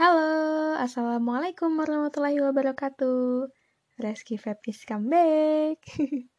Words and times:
Halo, 0.00 0.80
Assalamualaikum 0.80 1.76
warahmatullahi 1.76 2.40
wabarakatuh. 2.40 3.52
Reski 4.00 4.40
Fepis 4.40 4.88
comeback. 4.88 5.76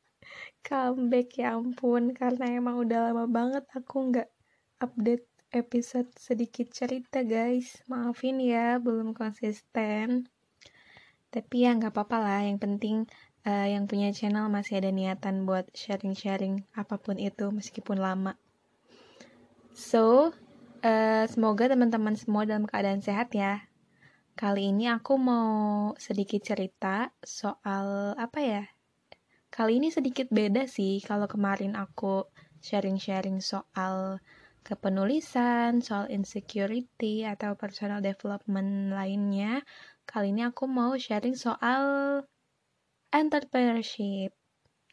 Comeback 0.65 1.29
ya 1.37 1.53
ampun. 1.53 2.17
Karena 2.17 2.57
emang 2.57 2.81
udah 2.81 3.13
lama 3.13 3.29
banget 3.29 3.61
aku 3.69 4.09
nggak 4.09 4.33
update 4.81 5.29
episode 5.53 6.09
sedikit 6.17 6.73
cerita 6.73 7.21
guys. 7.21 7.85
Maafin 7.85 8.41
ya, 8.41 8.81
belum 8.81 9.13
konsisten. 9.13 10.25
Tapi 11.29 11.55
ya 11.61 11.77
nggak 11.77 11.93
apa-apa 11.93 12.17
lah. 12.17 12.41
Yang 12.41 12.65
penting 12.65 12.97
uh, 13.45 13.69
yang 13.69 13.85
punya 13.85 14.09
channel 14.09 14.49
masih 14.49 14.81
ada 14.81 14.89
niatan 14.89 15.45
buat 15.45 15.69
sharing-sharing 15.77 16.65
apa 16.73 16.97
pun 16.97 17.21
itu 17.21 17.53
meskipun 17.53 18.01
lama. 18.01 18.41
So, 19.77 20.33
uh, 20.81 21.25
semoga 21.29 21.69
teman-teman 21.69 22.17
semua 22.17 22.43
dalam 22.45 22.65
keadaan 22.65 23.01
sehat 23.01 23.33
ya. 23.37 23.65
Kali 24.33 24.73
ini 24.73 24.89
aku 24.89 25.19
mau 25.21 25.91
sedikit 26.01 26.41
cerita 26.41 27.13
soal 27.21 28.17
apa 28.17 28.39
ya? 28.41 28.63
Kali 29.51 29.83
ini 29.83 29.91
sedikit 29.91 30.31
beda 30.31 30.65
sih 30.65 31.03
kalau 31.03 31.27
kemarin 31.27 31.75
aku 31.75 32.25
sharing-sharing 32.63 33.43
soal 33.43 34.23
kepenulisan, 34.63 35.81
soal 35.83 36.07
insecurity 36.07 37.27
atau 37.27 37.53
personal 37.59 37.99
development 37.99 38.95
lainnya. 38.95 39.61
Kali 40.07 40.31
ini 40.31 40.47
aku 40.47 40.65
mau 40.65 40.95
sharing 40.95 41.35
soal 41.35 41.83
entrepreneurship. 43.11 44.31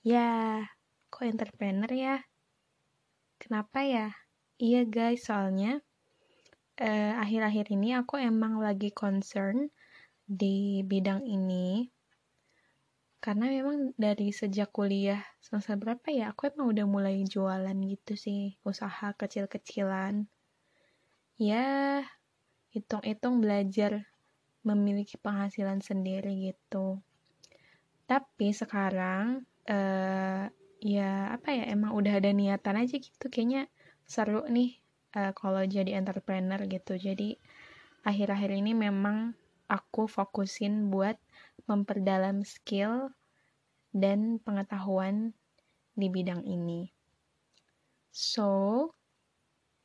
Ya, 0.02 0.66
kok 1.08 1.24
entrepreneur 1.24 1.90
ya? 1.94 2.16
Kenapa 3.38 3.86
ya? 3.86 4.27
Iya 4.58 4.82
guys, 4.90 5.22
soalnya 5.30 5.78
eh, 6.82 7.14
akhir-akhir 7.14 7.70
uh, 7.70 7.74
ini 7.78 7.94
aku 7.94 8.18
emang 8.18 8.58
lagi 8.58 8.90
concern 8.90 9.70
di 10.26 10.82
bidang 10.82 11.22
ini. 11.30 11.86
Karena 13.22 13.54
memang 13.54 13.94
dari 13.94 14.34
sejak 14.34 14.74
kuliah 14.74 15.22
semester 15.38 15.78
berapa 15.78 16.10
ya 16.10 16.34
aku 16.34 16.50
emang 16.50 16.74
udah 16.74 16.86
mulai 16.90 17.22
jualan 17.22 17.78
gitu 17.86 18.18
sih 18.18 18.58
usaha 18.66 19.14
kecil-kecilan. 19.14 20.26
Ya 21.38 22.02
hitung-hitung 22.74 23.38
belajar 23.38 24.10
memiliki 24.66 25.22
penghasilan 25.22 25.86
sendiri 25.86 26.50
gitu. 26.50 26.98
Tapi 28.10 28.50
sekarang 28.50 29.46
uh, 29.70 30.50
ya 30.82 31.10
apa 31.30 31.48
ya 31.54 31.70
emang 31.70 31.94
udah 31.94 32.18
ada 32.18 32.34
niatan 32.34 32.74
aja 32.74 32.98
gitu. 32.98 33.30
Kayaknya 33.30 33.70
seru 34.08 34.48
nih 34.48 34.80
uh, 35.12 35.36
kalau 35.36 35.60
jadi 35.68 36.00
entrepreneur 36.00 36.58
gitu. 36.64 36.96
Jadi 36.96 37.36
akhir-akhir 38.08 38.50
ini 38.56 38.72
memang 38.72 39.36
aku 39.68 40.08
fokusin 40.08 40.88
buat 40.88 41.20
memperdalam 41.68 42.40
skill 42.40 43.12
dan 43.92 44.40
pengetahuan 44.40 45.36
di 45.92 46.08
bidang 46.08 46.40
ini. 46.48 46.88
So, 48.08 48.48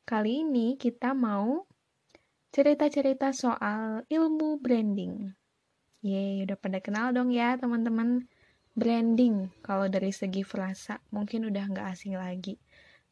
kali 0.08 0.40
ini 0.48 0.80
kita 0.80 1.12
mau 1.12 1.68
cerita-cerita 2.48 3.36
soal 3.36 4.08
ilmu 4.08 4.56
branding. 4.56 5.36
Yeay, 6.00 6.48
udah 6.48 6.56
pada 6.56 6.80
kenal 6.80 7.12
dong 7.12 7.28
ya 7.28 7.60
teman-teman. 7.60 8.24
Branding, 8.74 9.54
kalau 9.62 9.86
dari 9.86 10.10
segi 10.10 10.42
frasa, 10.42 10.98
mungkin 11.14 11.46
udah 11.46 11.64
nggak 11.70 11.94
asing 11.94 12.18
lagi 12.18 12.58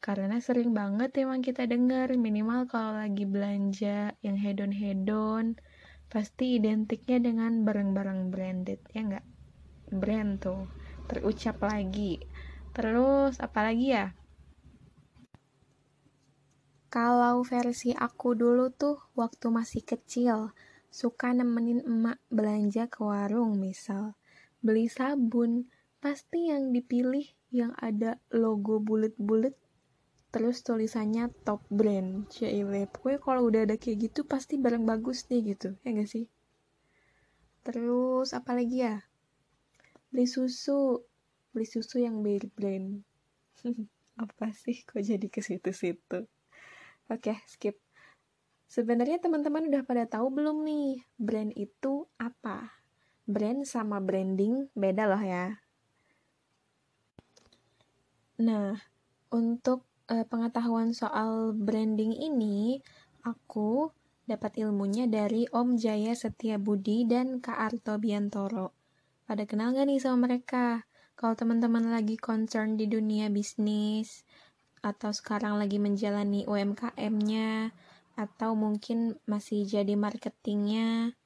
karena 0.03 0.43
sering 0.43 0.75
banget 0.75 1.15
emang 1.23 1.47
kita 1.47 1.63
dengar 1.71 2.11
minimal 2.19 2.67
kalau 2.67 2.99
lagi 2.99 3.23
belanja 3.23 4.19
yang 4.19 4.35
hedon-hedon 4.35 5.63
pasti 6.11 6.59
identiknya 6.59 7.23
dengan 7.23 7.63
barang-barang 7.63 8.35
branded 8.35 8.83
ya 8.91 9.01
enggak 9.07 9.27
brand 9.93 10.41
tuh 10.41 10.67
terucap 11.07 11.61
lagi. 11.61 12.19
Terus 12.73 13.37
apalagi 13.39 13.87
ya? 13.93 14.07
Kalau 16.93 17.41
versi 17.45 17.97
aku 17.97 18.37
dulu 18.37 18.69
tuh 18.73 19.01
waktu 19.17 19.49
masih 19.49 19.81
kecil 19.85 20.53
suka 20.93 21.33
nemenin 21.33 21.81
emak 21.89 22.21
belanja 22.29 22.89
ke 22.89 23.01
warung 23.01 23.57
misal. 23.57 24.17
Beli 24.61 24.93
sabun 24.93 25.73
pasti 26.05 26.53
yang 26.53 26.73
dipilih 26.77 27.25
yang 27.49 27.73
ada 27.81 28.21
logo 28.29 28.77
bulet-bulet 28.77 29.57
terus 30.33 30.65
tulisannya 30.65 31.29
top 31.45 31.61
brand 31.69 32.25
Cile 32.33 32.89
pokoknya 32.89 33.21
kalau 33.21 33.43
udah 33.53 33.69
ada 33.69 33.77
kayak 33.77 34.09
gitu 34.09 34.25
pasti 34.25 34.57
barang 34.57 34.89
bagus 34.89 35.29
nih 35.29 35.55
gitu. 35.55 35.77
Ya 35.85 35.93
gak 35.93 36.09
sih? 36.09 36.25
Terus 37.63 38.33
apa 38.33 38.57
lagi 38.57 38.83
ya? 38.83 39.05
Beli 40.09 40.25
susu. 40.25 41.05
Beli 41.53 41.69
susu 41.69 42.01
yang 42.01 42.25
brand. 42.25 43.05
Apa 44.23 44.53
sih 44.53 44.85
kok 44.85 45.01
jadi 45.01 45.29
ke 45.29 45.41
situ-situ? 45.41 46.29
Oke 47.09 47.37
skip. 47.49 47.77
Sebenarnya 48.73 49.21
teman-teman 49.21 49.69
udah 49.69 49.85
pada 49.85 50.09
tahu 50.09 50.33
belum 50.33 50.65
nih 50.65 51.05
brand 51.21 51.53
itu 51.57 52.09
apa? 52.17 52.73
Brand 53.29 53.69
sama 53.69 54.01
branding 54.01 54.73
beda 54.73 55.05
loh 55.13 55.21
ya. 55.21 55.61
Nah 58.41 58.81
untuk 59.29 59.92
uh, 60.13 60.25
pengetahuan 60.29 60.93
soal 60.93 61.57
branding 61.57 62.13
ini, 62.13 62.85
aku 63.25 63.89
dapat 64.29 64.61
ilmunya 64.61 65.09
dari 65.09 65.49
Om 65.49 65.81
Jaya 65.81 66.13
Setia 66.13 66.61
Budi 66.61 67.09
dan 67.09 67.41
Kak 67.41 67.57
Arto 67.57 67.97
Biantoro. 67.97 68.77
Pada 69.25 69.49
kenal 69.49 69.73
gak 69.73 69.89
nih 69.89 69.99
sama 69.99 70.29
mereka? 70.29 70.85
Kalau 71.17 71.33
teman-teman 71.33 71.89
lagi 71.89 72.21
concern 72.21 72.77
di 72.77 72.85
dunia 72.85 73.33
bisnis, 73.33 74.29
atau 74.85 75.15
sekarang 75.15 75.57
lagi 75.57 75.81
menjalani 75.81 76.45
UMKM-nya, 76.45 77.73
atau 78.19 78.53
mungkin 78.53 79.17
masih 79.25 79.65
jadi 79.65 79.97
marketingnya, 79.97 81.17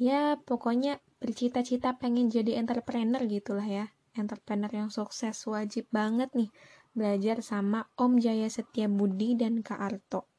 ya 0.00 0.40
pokoknya 0.40 1.02
bercita-cita 1.20 2.00
pengen 2.00 2.32
jadi 2.32 2.56
entrepreneur 2.56 3.20
gitulah 3.28 3.66
ya. 3.66 3.86
Entrepreneur 4.14 4.70
yang 4.70 4.90
sukses 4.94 5.34
wajib 5.50 5.90
banget 5.90 6.30
nih 6.38 6.46
belajar 6.94 7.42
sama 7.42 7.90
Om 7.98 8.22
Jaya 8.22 8.46
Setia 8.46 8.86
Budi 8.86 9.34
dan 9.34 9.60
Kak 9.60 9.82
Arto. 9.82 10.30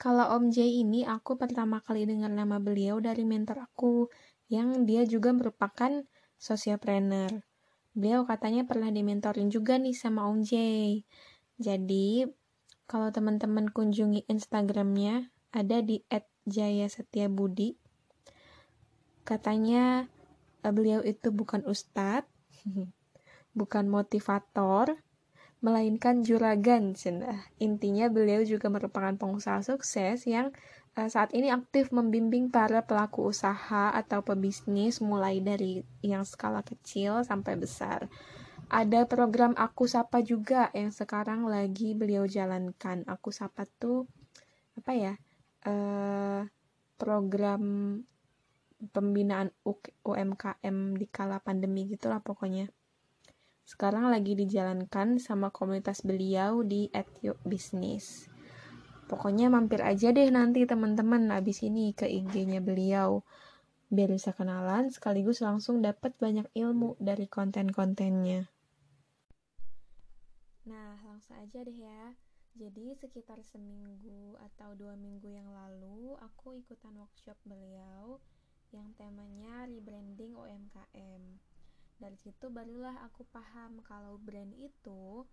Kalau 0.00 0.32
Om 0.32 0.48
Jay 0.48 0.80
ini 0.80 1.04
aku 1.04 1.36
pertama 1.36 1.84
kali 1.84 2.08
dengar 2.08 2.32
nama 2.32 2.56
beliau 2.56 2.98
dari 2.98 3.28
mentor 3.28 3.68
aku 3.68 4.08
yang 4.48 4.88
dia 4.88 5.04
juga 5.04 5.30
merupakan 5.36 6.02
sosiopreneur. 6.40 7.44
Beliau 7.92 8.24
katanya 8.24 8.64
pernah 8.64 8.88
dimentorin 8.88 9.52
juga 9.52 9.76
nih 9.76 9.92
sama 9.92 10.24
Om 10.30 10.40
Jay. 10.46 11.04
Jadi 11.60 12.24
kalau 12.88 13.12
teman-teman 13.12 13.68
kunjungi 13.68 14.24
Instagramnya 14.30 15.28
ada 15.52 15.84
di 15.84 16.00
@jaya_setia_budi. 16.48 17.76
Katanya 19.26 20.08
eh, 20.64 20.72
beliau 20.72 21.04
itu 21.04 21.28
bukan 21.28 21.66
ustadz, 21.68 22.30
bukan 23.58 23.84
motivator, 23.90 24.96
melainkan 25.58 26.22
juragan 26.22 26.94
cina. 26.94 27.46
Intinya 27.58 28.06
beliau 28.06 28.46
juga 28.46 28.70
merupakan 28.70 29.14
pengusaha 29.18 29.62
sukses 29.66 30.22
yang 30.24 30.54
uh, 30.94 31.10
saat 31.10 31.34
ini 31.34 31.50
aktif 31.50 31.90
membimbing 31.90 32.50
para 32.50 32.86
pelaku 32.86 33.34
usaha 33.34 33.90
atau 33.90 34.22
pebisnis 34.22 35.02
mulai 35.02 35.42
dari 35.42 35.82
yang 36.02 36.22
skala 36.22 36.62
kecil 36.62 37.26
sampai 37.26 37.58
besar. 37.58 38.06
Ada 38.68 39.08
program 39.08 39.56
Aku 39.56 39.88
Sapa 39.88 40.20
juga 40.20 40.68
yang 40.76 40.92
sekarang 40.92 41.48
lagi 41.48 41.96
beliau 41.96 42.28
jalankan. 42.28 43.02
Aku 43.08 43.32
Sapa 43.32 43.64
tuh 43.80 44.04
apa 44.76 44.92
ya? 44.94 45.14
Uh, 45.64 46.46
program 47.00 47.62
pembinaan 48.94 49.50
UMKM 50.06 50.76
di 50.94 51.06
kala 51.10 51.42
pandemi 51.42 51.90
gitulah 51.90 52.22
pokoknya 52.22 52.70
sekarang 53.68 54.08
lagi 54.08 54.32
dijalankan 54.32 55.20
sama 55.20 55.52
komunitas 55.52 56.00
beliau 56.00 56.64
di 56.64 56.88
Etio 56.88 57.36
Business. 57.44 58.24
Pokoknya 59.12 59.52
mampir 59.52 59.84
aja 59.84 60.08
deh 60.08 60.32
nanti 60.32 60.64
teman-teman 60.64 61.28
abis 61.28 61.60
ini 61.68 61.92
ke 61.92 62.08
IG-nya 62.08 62.64
beliau. 62.64 63.28
Biar 63.92 64.08
bisa 64.08 64.32
kenalan 64.32 64.88
sekaligus 64.88 65.44
langsung 65.44 65.84
dapat 65.84 66.16
banyak 66.16 66.48
ilmu 66.56 66.96
dari 66.96 67.28
konten-kontennya. 67.28 68.48
Nah, 70.64 70.96
langsung 71.04 71.36
aja 71.36 71.60
deh 71.60 71.76
ya. 71.76 72.16
Jadi 72.56 72.96
sekitar 72.96 73.44
seminggu 73.44 74.40
atau 74.48 74.72
dua 74.80 74.96
minggu 74.96 75.28
yang 75.28 75.48
lalu, 75.52 76.16
aku 76.24 76.56
ikutan 76.56 76.96
workshop 76.96 77.36
beliau 77.44 78.16
yang 78.72 78.88
temanya 78.96 79.68
rebranding 79.68 80.32
UMKM 80.32 81.36
dari 81.98 82.16
situ 82.16 82.46
barulah 82.48 82.94
aku 83.06 83.26
paham 83.28 83.82
kalau 83.82 84.16
brand 84.22 84.54
itu 84.58 85.26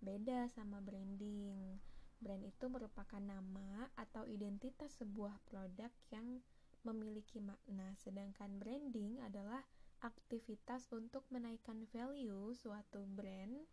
beda 0.00 0.48
sama 0.50 0.80
branding 0.80 1.76
brand 2.18 2.42
itu 2.42 2.66
merupakan 2.66 3.22
nama 3.22 3.86
atau 3.94 4.26
identitas 4.26 4.90
sebuah 4.98 5.38
produk 5.46 5.90
yang 6.10 6.42
memiliki 6.82 7.38
makna, 7.38 7.94
sedangkan 7.98 8.58
branding 8.58 9.22
adalah 9.22 9.62
aktivitas 10.02 10.90
untuk 10.94 11.26
menaikkan 11.30 11.86
value 11.90 12.54
suatu 12.54 13.06
brand 13.06 13.66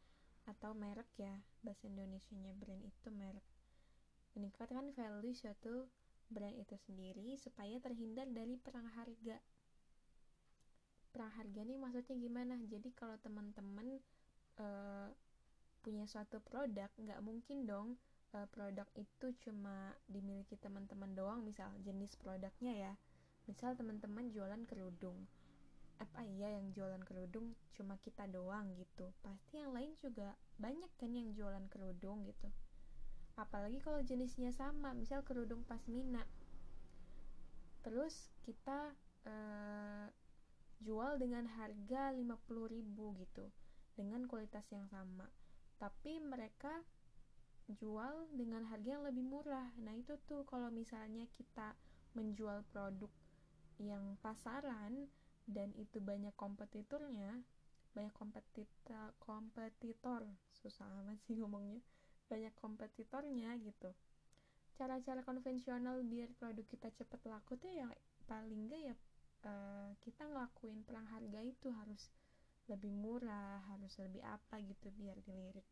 atau 0.46 0.74
merek 0.78 1.10
ya. 1.18 1.42
Bahasa 1.62 1.90
Indonesianya 1.90 2.54
brand 2.58 2.82
itu 2.86 3.10
merek. 3.14 3.46
Meningkatkan 4.38 4.94
value 4.94 5.34
suatu 5.34 5.90
brand 6.30 6.58
itu 6.58 6.78
sendiri 6.78 7.38
supaya 7.38 7.78
terhindar 7.82 8.30
dari 8.30 8.58
perang 8.58 8.90
harga. 8.94 9.38
Perang 11.16 11.32
harga 11.32 11.60
ini 11.64 11.80
maksudnya 11.80 12.20
gimana? 12.20 12.60
Jadi 12.68 12.92
kalau 12.92 13.16
teman-teman 13.24 14.04
uh, 14.60 15.08
punya 15.80 16.04
suatu 16.12 16.44
produk, 16.44 16.92
nggak 17.00 17.24
mungkin 17.24 17.64
dong 17.64 17.96
uh, 18.36 18.44
produk 18.52 18.84
itu 19.00 19.32
cuma 19.48 19.96
dimiliki 20.12 20.60
teman-teman 20.60 21.16
doang. 21.16 21.40
Misal 21.48 21.72
jenis 21.88 22.20
produknya 22.20 22.76
ya, 22.76 22.94
misal 23.48 23.80
teman-teman 23.80 24.28
jualan 24.28 24.60
kerudung 24.68 25.24
apa 25.96 26.28
iya 26.28 26.60
yang 26.60 26.76
jualan 26.76 27.00
kerudung 27.08 27.56
cuma 27.72 27.96
kita 28.04 28.28
doang 28.28 28.76
gitu 28.76 29.16
pasti 29.24 29.64
yang 29.64 29.72
lain 29.72 29.96
juga 29.96 30.36
banyak 30.60 30.92
kan 31.00 31.12
yang 31.16 31.32
jualan 31.32 31.64
kerudung 31.72 32.28
gitu 32.28 32.52
apalagi 33.40 33.80
kalau 33.80 34.04
jenisnya 34.04 34.52
sama 34.52 34.92
misal 34.92 35.24
kerudung 35.24 35.64
pasmina 35.64 36.24
terus 37.84 38.32
kita 38.44 38.92
uh, 39.28 40.08
jual 40.84 41.16
dengan 41.22 41.48
harga 41.48 42.12
50.000 42.12 43.22
gitu 43.22 43.46
dengan 43.96 44.28
kualitas 44.28 44.68
yang 44.72 44.86
sama. 44.92 45.28
Tapi 45.80 46.20
mereka 46.20 46.84
jual 47.72 48.30
dengan 48.36 48.68
harga 48.70 49.00
yang 49.00 49.06
lebih 49.08 49.26
murah. 49.26 49.72
Nah 49.82 49.96
itu 49.98 50.20
tuh 50.30 50.46
kalau 50.46 50.70
misalnya 50.70 51.26
kita 51.34 51.74
menjual 52.14 52.64
produk 52.72 53.12
yang 53.82 54.16
pasaran 54.24 55.12
dan 55.46 55.76
itu 55.76 56.00
banyak 56.00 56.32
kompetitornya 56.40 57.44
banyak 57.96 58.12
kompetitor 58.18 59.16
kompetitor 59.24 60.28
susah 60.52 60.84
amat 61.04 61.16
sih 61.24 61.40
ngomongnya 61.40 61.80
banyak 62.28 62.52
kompetitornya 62.58 63.56
gitu. 63.62 63.94
Cara-cara 64.76 65.24
konvensional 65.24 66.04
biar 66.04 66.34
produk 66.36 66.66
kita 66.68 66.92
cepet 66.92 67.22
laku 67.30 67.56
tuh 67.56 67.72
yang 67.72 67.92
paling 68.28 68.68
enggak 68.68 68.82
ya 68.92 68.96
uh, 69.46 69.94
kita 70.02 70.26
ngelakuin 70.28 70.84
perang 70.84 71.08
harga 71.08 71.40
itu 71.46 71.70
harus 71.72 72.12
lebih 72.66 72.90
murah 72.98 73.62
harus 73.70 73.94
lebih 74.02 74.26
apa 74.26 74.58
gitu 74.66 74.90
biar 74.98 75.18
dilirik. 75.22 75.66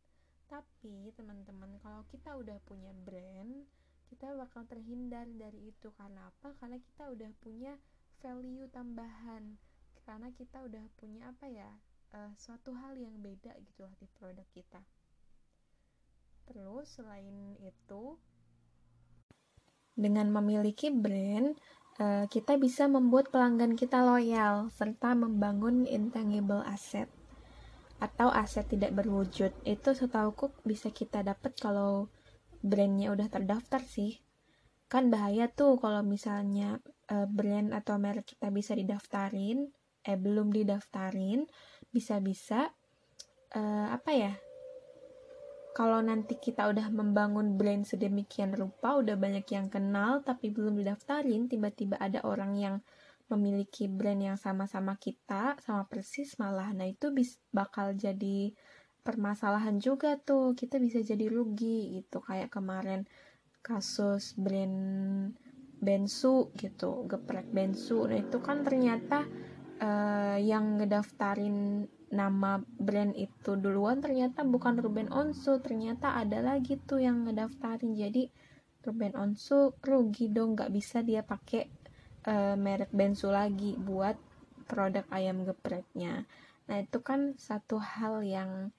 Tapi 0.46 1.10
teman-teman 1.18 1.82
kalau 1.82 2.06
kita 2.06 2.38
udah 2.38 2.56
punya 2.62 2.94
brand 2.94 3.66
kita 4.14 4.30
bakal 4.36 4.62
terhindar 4.70 5.26
dari 5.34 5.74
itu. 5.74 5.90
Karena 5.98 6.30
apa? 6.30 6.54
Karena 6.62 6.78
kita 6.78 7.10
udah 7.10 7.30
punya 7.42 7.74
value 8.22 8.70
tambahan. 8.70 9.58
Karena 10.04 10.30
kita 10.30 10.62
udah 10.62 10.84
punya 11.00 11.32
apa 11.32 11.48
ya 11.50 11.70
uh, 12.14 12.30
suatu 12.38 12.76
hal 12.76 12.94
yang 12.94 13.18
beda 13.18 13.56
gitu 13.58 13.82
lah 13.82 13.94
di 13.98 14.06
produk 14.14 14.46
kita. 14.54 14.80
Terus 16.44 16.94
selain 16.94 17.56
itu 17.58 18.20
dengan 19.94 20.28
memiliki 20.30 20.90
brand 20.90 21.56
uh, 21.98 22.24
kita 22.30 22.58
bisa 22.58 22.86
membuat 22.90 23.30
pelanggan 23.30 23.78
kita 23.78 24.02
loyal 24.02 24.70
serta 24.74 25.14
membangun 25.14 25.86
intangible 25.86 26.62
asset 26.66 27.10
atau 28.02 28.28
aset 28.30 28.66
tidak 28.66 28.92
berwujud. 28.92 29.54
Itu 29.62 29.94
setauku 29.94 30.50
bisa 30.66 30.90
kita 30.90 31.22
dapat 31.22 31.54
kalau 31.56 32.10
brandnya 32.60 33.14
udah 33.14 33.30
terdaftar 33.30 33.82
sih. 33.84 34.20
Kan 34.90 35.08
bahaya 35.08 35.48
tuh 35.48 35.78
kalau 35.80 36.04
misalnya 36.04 36.82
uh, 37.10 37.26
brand 37.28 37.72
atau 37.72 37.96
merek 37.96 38.36
kita 38.36 38.50
bisa 38.50 38.72
didaftarin 38.76 39.72
eh 40.04 40.20
belum 40.20 40.52
didaftarin 40.52 41.48
bisa-bisa 41.88 42.68
uh, 43.56 43.88
apa 43.88 44.10
ya 44.12 44.32
kalau 45.74 45.98
nanti 46.00 46.38
kita 46.38 46.70
udah 46.70 46.86
membangun 46.94 47.58
brand 47.58 47.82
sedemikian 47.82 48.54
rupa 48.54 48.94
udah 48.96 49.18
banyak 49.18 49.44
yang 49.50 49.66
kenal 49.66 50.22
tapi 50.22 50.54
belum 50.54 50.78
didaftarin 50.78 51.50
tiba-tiba 51.50 51.98
ada 51.98 52.22
orang 52.22 52.54
yang 52.54 52.76
memiliki 53.26 53.90
brand 53.90 54.22
yang 54.22 54.38
sama-sama 54.38 54.94
kita 54.96 55.58
sama 55.58 55.84
persis 55.90 56.38
malah 56.38 56.70
nah 56.70 56.86
itu 56.86 57.10
bis 57.10 57.42
bakal 57.50 57.92
jadi 57.92 58.54
permasalahan 59.04 59.78
juga 59.78 60.16
tuh. 60.16 60.56
Kita 60.56 60.80
bisa 60.80 61.04
jadi 61.04 61.28
rugi 61.28 62.00
gitu 62.00 62.24
kayak 62.24 62.50
kemarin 62.50 63.04
kasus 63.60 64.32
brand 64.40 65.30
bensu 65.84 66.48
gitu 66.56 67.04
geprek 67.04 67.52
bensu. 67.52 68.08
Nah 68.08 68.16
itu 68.16 68.40
kan 68.40 68.64
ternyata 68.64 69.28
uh, 69.84 70.40
yang 70.40 70.80
ngedaftarin 70.80 71.84
nama 72.14 72.62
brand 72.62 73.12
itu 73.18 73.58
duluan 73.58 73.98
ternyata 73.98 74.46
bukan 74.46 74.78
Ruben 74.78 75.10
Onsu 75.10 75.58
ternyata 75.58 76.14
ada 76.14 76.38
lagi 76.38 76.78
tuh 76.78 77.02
yang 77.02 77.26
ngedaftarin 77.26 77.98
jadi 77.98 78.30
Ruben 78.86 79.18
Onsu 79.18 79.74
rugi 79.82 80.30
dong 80.30 80.54
nggak 80.54 80.70
bisa 80.70 81.02
dia 81.02 81.26
pakai 81.26 81.66
uh, 82.30 82.54
merek 82.54 82.94
bensu 82.94 83.34
lagi 83.34 83.74
buat 83.74 84.14
produk 84.70 85.02
ayam 85.10 85.42
gepreknya 85.42 86.22
nah 86.70 86.80
itu 86.80 87.02
kan 87.02 87.34
satu 87.36 87.82
hal 87.82 88.22
yang 88.22 88.70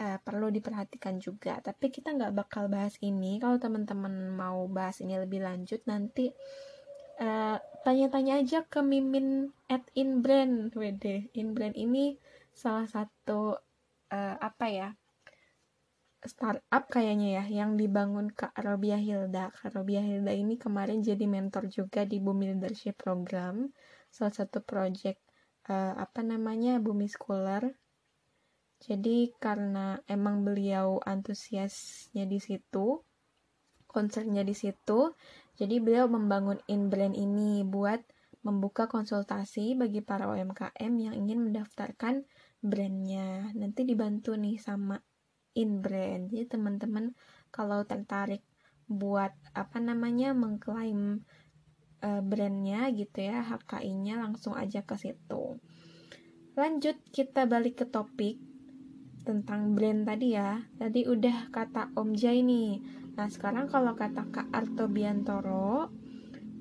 uh, 0.00 0.18
perlu 0.20 0.48
diperhatikan 0.48 1.20
juga. 1.20 1.60
Tapi 1.60 1.92
kita 1.92 2.16
nggak 2.16 2.34
bakal 2.34 2.72
bahas 2.72 2.96
ini. 3.04 3.36
Kalau 3.36 3.60
teman-teman 3.60 4.32
mau 4.32 4.64
bahas 4.66 4.98
ini 5.04 5.20
lebih 5.20 5.44
lanjut, 5.44 5.84
nanti 5.84 6.32
uh, 7.20 7.60
tanya-tanya 7.84 8.40
aja 8.40 8.64
ke 8.64 8.80
Mimin 8.80 9.52
at 9.68 9.84
Inbrand. 9.92 10.72
WD, 10.72 11.36
Inbrand 11.36 11.76
ini 11.76 12.16
salah 12.60 12.84
satu 12.84 13.56
uh, 14.12 14.36
apa 14.36 14.66
ya? 14.68 14.90
startup 16.20 16.84
kayaknya 16.92 17.40
ya 17.40 17.64
yang 17.64 17.80
dibangun 17.80 18.28
Kak 18.28 18.52
Robia 18.60 19.00
Hilda. 19.00 19.48
Kak 19.56 19.72
Robia 19.72 20.04
Hilda 20.04 20.36
ini 20.36 20.60
kemarin 20.60 21.00
jadi 21.00 21.24
mentor 21.24 21.72
juga 21.72 22.04
di 22.04 22.20
Bumi 22.20 22.52
Leadership 22.52 23.00
Program, 23.00 23.72
salah 24.12 24.34
satu 24.36 24.60
project 24.60 25.16
uh, 25.72 25.96
apa 25.96 26.20
namanya 26.20 26.76
Bumi 26.76 27.08
Scholar 27.08 27.72
jadi 28.80 29.28
karena 29.36 30.00
emang 30.08 30.40
beliau 30.40 31.04
antusiasnya 31.04 32.24
di 32.24 32.40
situ, 32.40 33.04
concernnya 33.84 34.40
di 34.40 34.56
situ, 34.56 35.12
jadi 35.60 35.76
beliau 35.84 36.08
membangun 36.08 36.56
in-brand 36.64 37.12
ini 37.12 37.60
buat 37.60 38.00
membuka 38.40 38.88
konsultasi 38.88 39.76
bagi 39.76 40.00
para 40.00 40.24
UMKM 40.32 40.92
yang 40.96 41.12
ingin 41.12 41.44
mendaftarkan 41.44 42.24
brandnya. 42.60 43.52
Nanti 43.56 43.84
dibantu 43.84 44.36
nih 44.36 44.56
sama 44.60 45.00
in-brand. 45.56 46.30
Jadi 46.30 46.46
teman-teman 46.46 47.12
kalau 47.50 47.82
tertarik 47.84 48.44
buat 48.90 49.30
apa 49.54 49.78
namanya 49.78 50.34
mengklaim 50.34 51.22
uh, 52.02 52.22
brandnya 52.22 52.90
gitu 52.90 53.22
ya 53.22 53.46
HKI-nya 53.46 54.18
langsung 54.18 54.54
aja 54.56 54.82
ke 54.82 54.98
situ. 54.98 55.58
Lanjut 56.58 56.98
kita 57.14 57.46
balik 57.46 57.84
ke 57.84 57.86
topik 57.86 58.36
tentang 59.22 59.76
brand 59.76 60.02
tadi 60.02 60.34
ya. 60.34 60.64
Tadi 60.74 61.06
udah 61.06 61.52
kata 61.54 61.94
Om 61.94 62.10
Jai 62.16 62.42
nih. 62.42 62.82
Nah, 63.14 63.28
sekarang 63.28 63.68
kalau 63.68 63.92
kata 63.92 64.26
Kak 64.32 64.48
Arto 64.48 64.88
Biantoro, 64.88 65.92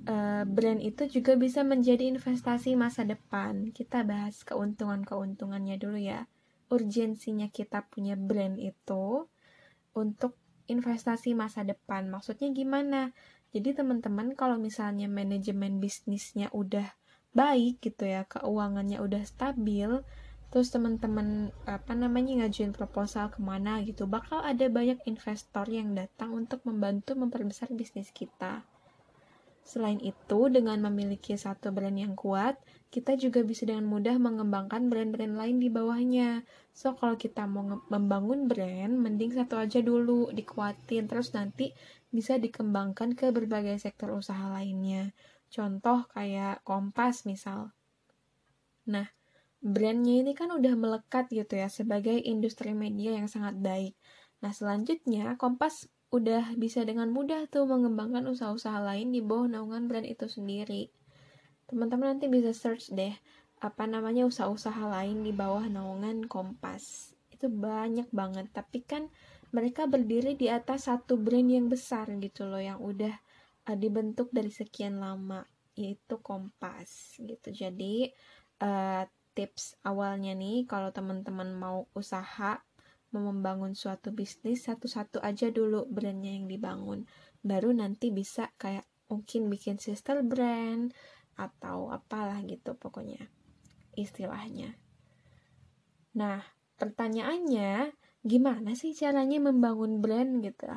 uh, 0.10 0.44
brand 0.50 0.82
itu 0.82 1.06
juga 1.06 1.38
bisa 1.38 1.62
menjadi 1.62 2.10
investasi 2.10 2.74
masa 2.74 3.06
depan. 3.06 3.70
Kita 3.70 4.02
bahas 4.02 4.42
keuntungan-keuntungannya 4.42 5.78
dulu 5.78 6.02
ya. 6.02 6.26
Urgensinya 6.74 7.50
kita 7.54 7.86
punya 7.90 8.18
brand 8.18 8.58
itu 8.58 9.30
untuk 9.94 10.34
investasi 10.66 11.38
masa 11.38 11.62
depan. 11.62 12.10
Maksudnya 12.10 12.50
gimana? 12.54 13.14
Jadi 13.54 13.74
teman-teman 13.78 14.38
kalau 14.38 14.62
misalnya 14.62 15.10
manajemen 15.10 15.82
bisnisnya 15.82 16.54
udah 16.54 16.86
baik 17.34 17.82
gitu 17.82 18.06
ya, 18.06 18.26
keuangannya 18.30 19.02
udah 19.02 19.26
stabil, 19.26 20.06
terus 20.54 20.70
teman-teman 20.70 21.54
apa 21.66 21.94
namanya 21.94 22.46
ngajuin 22.46 22.74
proposal 22.74 23.30
ke 23.30 23.42
mana 23.42 23.82
gitu 23.86 24.10
bakal 24.10 24.42
ada 24.42 24.66
banyak 24.66 24.98
investor 25.06 25.66
yang 25.70 25.94
datang 25.94 26.34
untuk 26.34 26.66
membantu 26.66 27.14
memperbesar 27.14 27.70
bisnis 27.70 28.10
kita 28.10 28.66
selain 29.70 30.02
itu 30.02 30.50
dengan 30.50 30.82
memiliki 30.82 31.38
satu 31.38 31.70
brand 31.70 31.94
yang 31.94 32.18
kuat 32.18 32.58
kita 32.90 33.14
juga 33.22 33.46
bisa 33.46 33.70
dengan 33.70 33.86
mudah 33.86 34.18
mengembangkan 34.18 34.90
brand-brand 34.90 35.38
lain 35.38 35.62
di 35.62 35.70
bawahnya. 35.70 36.42
So 36.74 36.98
kalau 36.98 37.22
kita 37.22 37.46
mau 37.46 37.86
membangun 37.86 38.50
brand 38.50 38.98
mending 38.98 39.38
satu 39.38 39.62
aja 39.62 39.78
dulu 39.86 40.34
dikuatin 40.34 41.06
terus 41.06 41.38
nanti 41.38 41.70
bisa 42.10 42.42
dikembangkan 42.42 43.14
ke 43.14 43.30
berbagai 43.30 43.78
sektor 43.78 44.10
usaha 44.18 44.50
lainnya. 44.50 45.14
Contoh 45.54 46.10
kayak 46.18 46.66
Kompas 46.66 47.30
misal. 47.30 47.78
Nah 48.90 49.06
brandnya 49.62 50.26
ini 50.26 50.34
kan 50.34 50.50
udah 50.50 50.74
melekat 50.74 51.30
gitu 51.30 51.62
ya 51.62 51.70
sebagai 51.70 52.18
industri 52.18 52.74
media 52.74 53.14
yang 53.22 53.30
sangat 53.30 53.54
baik. 53.62 53.94
Nah 54.42 54.50
selanjutnya 54.50 55.38
Kompas 55.38 55.86
udah 56.10 56.58
bisa 56.58 56.82
dengan 56.86 57.14
mudah 57.14 57.46
tuh 57.50 57.70
mengembangkan 57.70 58.26
usaha-usaha 58.26 58.82
lain 58.82 59.14
di 59.14 59.22
bawah 59.22 59.46
naungan 59.46 59.86
brand 59.86 60.08
itu 60.10 60.26
sendiri. 60.26 60.90
teman-teman 61.70 62.18
nanti 62.18 62.26
bisa 62.26 62.50
search 62.50 62.90
deh 62.90 63.14
apa 63.60 63.84
namanya 63.86 64.24
usaha-usaha 64.26 64.88
lain 64.90 65.22
di 65.22 65.36
bawah 65.36 65.68
naungan 65.68 66.26
Kompas 66.26 67.14
itu 67.30 67.52
banyak 67.52 68.08
banget 68.12 68.48
tapi 68.56 68.84
kan 68.84 69.12
mereka 69.52 69.86
berdiri 69.86 70.40
di 70.40 70.48
atas 70.48 70.88
satu 70.88 71.20
brand 71.20 71.48
yang 71.48 71.68
besar 71.68 72.08
gitu 72.20 72.48
loh 72.48 72.60
yang 72.60 72.80
udah 72.80 73.12
uh, 73.68 73.78
dibentuk 73.78 74.32
dari 74.32 74.52
sekian 74.52 75.04
lama 75.04 75.44
yaitu 75.76 76.20
Kompas 76.24 77.20
gitu 77.20 77.52
jadi 77.52 78.12
uh, 78.64 79.04
tips 79.36 79.76
awalnya 79.84 80.36
nih 80.36 80.64
kalau 80.64 80.92
teman-teman 80.96 81.52
mau 81.56 81.88
usaha 81.96 82.60
mau 83.14 83.30
membangun 83.30 83.74
suatu 83.74 84.14
bisnis 84.14 84.66
satu-satu 84.66 85.22
aja 85.22 85.50
dulu 85.50 85.86
brandnya 85.90 86.36
yang 86.38 86.46
dibangun 86.46 87.10
baru 87.42 87.74
nanti 87.74 88.14
bisa 88.14 88.54
kayak 88.62 88.86
mungkin 89.10 89.50
bikin 89.50 89.82
sister 89.82 90.22
brand 90.22 90.94
atau 91.40 91.90
apalah 91.90 92.42
gitu 92.46 92.76
pokoknya 92.76 93.26
istilahnya 93.98 94.78
nah 96.14 96.44
pertanyaannya 96.78 97.96
gimana 98.22 98.76
sih 98.76 98.94
caranya 98.94 99.40
membangun 99.40 100.04
brand 100.04 100.44
gitu 100.44 100.70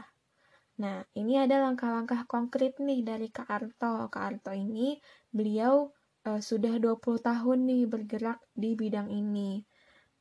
Nah, 0.80 1.04
ini 1.12 1.36
ada 1.36 1.60
langkah-langkah 1.60 2.24
konkret 2.24 2.80
nih 2.80 3.04
dari 3.04 3.28
Kak 3.28 3.46
Arto. 3.46 4.08
Kak 4.08 4.24
Arto 4.24 4.50
ini 4.50 4.96
beliau 5.28 5.92
uh, 6.24 6.40
sudah 6.40 6.80
20 6.80 7.22
tahun 7.22 7.58
nih 7.68 7.82
bergerak 7.86 8.40
di 8.56 8.72
bidang 8.72 9.12
ini. 9.12 9.62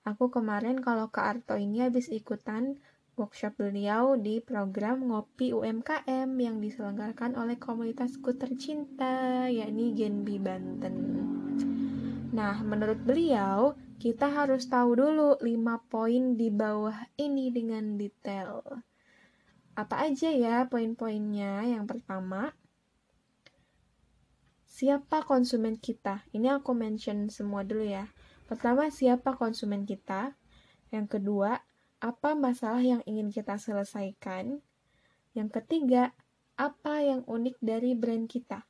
Aku 0.01 0.34
kemarin 0.34 0.81
kalau 0.81 1.13
ke 1.13 1.22
Arto 1.22 1.53
ini 1.62 1.86
habis 1.86 2.10
ikutan 2.10 2.81
workshop 3.13 3.62
beliau 3.62 4.17
di 4.17 4.41
program 4.41 5.05
Ngopi 5.05 5.53
UMKM 5.53 6.25
yang 6.41 6.58
diselenggarakan 6.58 7.38
oleh 7.38 7.62
komunitasku 7.62 8.34
tercinta, 8.34 9.46
yakni 9.46 9.93
Genbi 9.93 10.41
Banten. 10.41 10.96
Nah, 12.34 12.65
menurut 12.65 12.98
beliau, 13.05 13.77
kita 14.01 14.25
harus 14.34 14.65
tahu 14.65 14.98
dulu 14.98 15.38
5 15.38 15.77
poin 15.86 16.34
di 16.34 16.50
bawah 16.50 16.98
ini 17.22 17.53
dengan 17.53 18.00
detail. 18.01 18.65
Apa 19.77 20.10
aja 20.10 20.34
ya 20.34 20.65
poin-poinnya? 20.65 21.62
Yang 21.67 21.86
pertama, 21.93 22.58
siapa 24.65 25.22
konsumen 25.29 25.77
kita? 25.77 26.25
Ini 26.34 26.58
aku 26.58 26.74
mention 26.74 27.29
semua 27.29 27.62
dulu 27.62 27.86
ya. 27.86 28.10
Pertama, 28.51 28.91
siapa 28.91 29.39
konsumen 29.39 29.88
kita? 29.88 30.36
Yang 30.91 31.15
kedua, 31.15 31.63
apa 32.03 32.36
masalah 32.36 32.84
yang 32.84 33.00
ingin 33.08 33.31
kita 33.31 33.55
selesaikan? 33.55 34.60
Yang 35.31 35.50
ketiga, 35.55 36.12
apa 36.60 37.00
yang 37.00 37.24
unik 37.24 37.63
dari 37.63 37.96
brand 37.96 38.27
kita? 38.27 38.67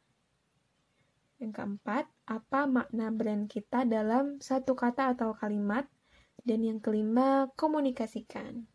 Yang 1.41 1.57
keempat, 1.57 2.05
apa 2.29 2.69
makna 2.69 3.09
brand 3.09 3.49
kita 3.49 3.81
dalam 3.89 4.37
satu 4.37 4.77
kata 4.77 5.17
atau 5.17 5.33
kalimat? 5.33 5.89
Dan 6.45 6.61
yang 6.61 6.77
kelima, 6.77 7.49
komunikasikan. 7.57 8.69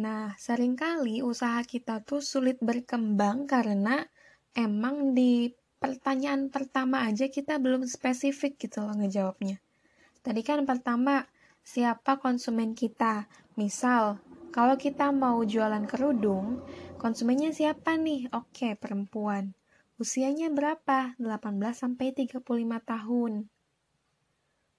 Nah, 0.00 0.32
sering 0.40 0.72
kali 0.72 1.20
usaha 1.20 1.60
kita 1.68 2.00
tuh 2.00 2.24
sulit 2.24 2.56
berkembang 2.64 3.44
karena 3.44 4.08
emang 4.56 5.12
di 5.12 5.52
pertanyaan 5.76 6.48
pertama 6.48 7.04
aja 7.04 7.28
kita 7.28 7.60
belum 7.60 7.84
spesifik 7.84 8.56
gitu 8.56 8.84
loh 8.84 8.96
ngejawabnya. 8.96 9.60
Tadi 10.24 10.42
kan 10.42 10.66
pertama, 10.66 11.28
siapa 11.62 12.18
konsumen 12.18 12.74
kita? 12.74 13.30
Misal, 13.54 14.18
kalau 14.50 14.74
kita 14.74 15.14
mau 15.14 15.44
jualan 15.44 15.84
kerudung, 15.86 16.64
konsumennya 16.98 17.54
siapa 17.54 17.94
nih? 17.94 18.32
Oke, 18.34 18.74
perempuan. 18.74 19.54
Usianya 19.96 20.52
berapa? 20.52 21.16
18 21.16 21.72
sampai 21.72 22.12
35 22.12 22.42
tahun. 22.84 23.48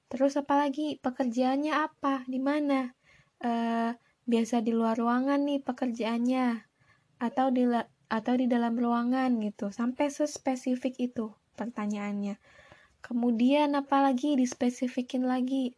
Terus 0.08 0.34
apalagi 0.40 1.00
pekerjaannya 1.02 1.74
apa? 1.74 2.24
Di 2.30 2.40
mana? 2.40 2.92
Uh, 3.38 3.94
biasa 4.28 4.60
di 4.60 4.76
luar 4.76 5.00
ruangan 5.00 5.40
nih 5.48 5.64
pekerjaannya 5.64 6.68
atau 7.18 7.48
di 7.50 7.64
atau 8.08 8.34
di 8.40 8.48
dalam 8.48 8.76
ruangan 8.76 9.40
gitu. 9.44 9.72
Sampai 9.72 10.12
sespesifik 10.12 10.98
itu 11.00 11.32
pertanyaannya. 11.60 12.40
Kemudian 13.04 13.76
apalagi 13.76 14.36
dispesifikin 14.36 15.28
lagi? 15.28 15.76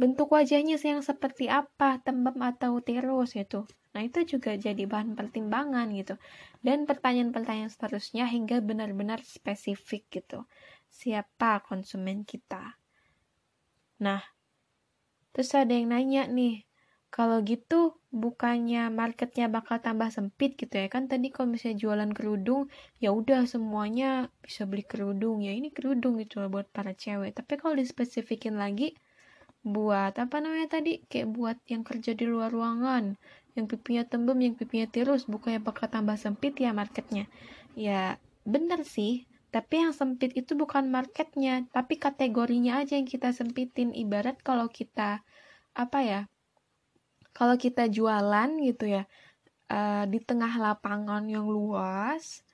Bentuk 0.00 0.32
wajahnya 0.32 0.80
yang 0.80 1.04
seperti 1.04 1.52
apa? 1.52 2.00
Tembem 2.00 2.40
atau 2.40 2.80
tirus 2.80 3.36
itu 3.36 3.66
nah 3.90 4.06
itu 4.06 4.22
juga 4.22 4.54
jadi 4.54 4.86
bahan 4.86 5.18
pertimbangan 5.18 5.90
gitu. 5.90 6.14
Dan 6.62 6.86
pertanyaan-pertanyaan 6.86 7.74
seterusnya 7.74 8.22
hingga 8.30 8.62
benar-benar 8.62 9.18
spesifik 9.26 10.06
gitu. 10.14 10.46
Siapa 10.86 11.66
konsumen 11.66 12.22
kita? 12.22 12.78
Nah 13.98 14.22
terus 15.34 15.54
ada 15.54 15.70
yang 15.70 15.94
nanya 15.94 16.26
nih 16.26 16.69
kalau 17.10 17.42
gitu 17.42 17.98
bukannya 18.14 18.86
marketnya 18.90 19.50
bakal 19.50 19.82
tambah 19.82 20.14
sempit 20.14 20.54
gitu 20.54 20.78
ya? 20.78 20.86
Kan 20.86 21.10
tadi 21.10 21.34
kalau 21.34 21.50
misalnya 21.50 21.78
jualan 21.82 22.10
kerudung 22.14 22.70
ya 23.02 23.10
udah 23.10 23.50
semuanya 23.50 24.30
bisa 24.46 24.62
beli 24.70 24.86
kerudung. 24.86 25.42
Ya 25.42 25.50
ini 25.50 25.74
kerudung 25.74 26.22
gitu 26.22 26.38
loh 26.38 26.50
buat 26.54 26.70
para 26.70 26.94
cewek. 26.94 27.34
Tapi 27.34 27.58
kalau 27.58 27.74
dispesifikin 27.74 28.54
lagi 28.54 28.94
buat 29.66 30.14
apa 30.22 30.36
namanya 30.38 30.78
tadi? 30.78 31.02
Kayak 31.10 31.28
buat 31.34 31.58
yang 31.66 31.82
kerja 31.82 32.14
di 32.14 32.24
luar 32.30 32.54
ruangan 32.54 33.18
yang 33.58 33.66
pipinya 33.66 34.06
tembem 34.06 34.38
yang 34.46 34.54
pipinya 34.54 34.86
tirus 34.86 35.26
bukannya 35.26 35.58
bakal 35.58 35.90
tambah 35.90 36.14
sempit 36.14 36.54
ya 36.62 36.70
marketnya? 36.70 37.26
Ya 37.74 38.22
bener 38.46 38.86
sih. 38.86 39.26
Tapi 39.50 39.82
yang 39.82 39.90
sempit 39.90 40.30
itu 40.38 40.54
bukan 40.54 40.94
marketnya 40.94 41.66
tapi 41.74 41.98
kategorinya 41.98 42.78
aja 42.86 42.94
yang 42.94 43.10
kita 43.10 43.34
sempitin. 43.34 43.90
Ibarat 43.90 44.38
kalau 44.46 44.70
kita 44.70 45.26
apa 45.74 45.98
ya 46.06 46.20
kalau 47.40 47.56
kita 47.56 47.88
jualan 47.88 48.48
gitu 48.60 48.84
ya 48.84 49.08
uh, 49.72 50.04
di 50.04 50.20
tengah 50.20 50.52
lapangan 50.60 51.24
yang 51.24 51.48
luas 51.48 52.44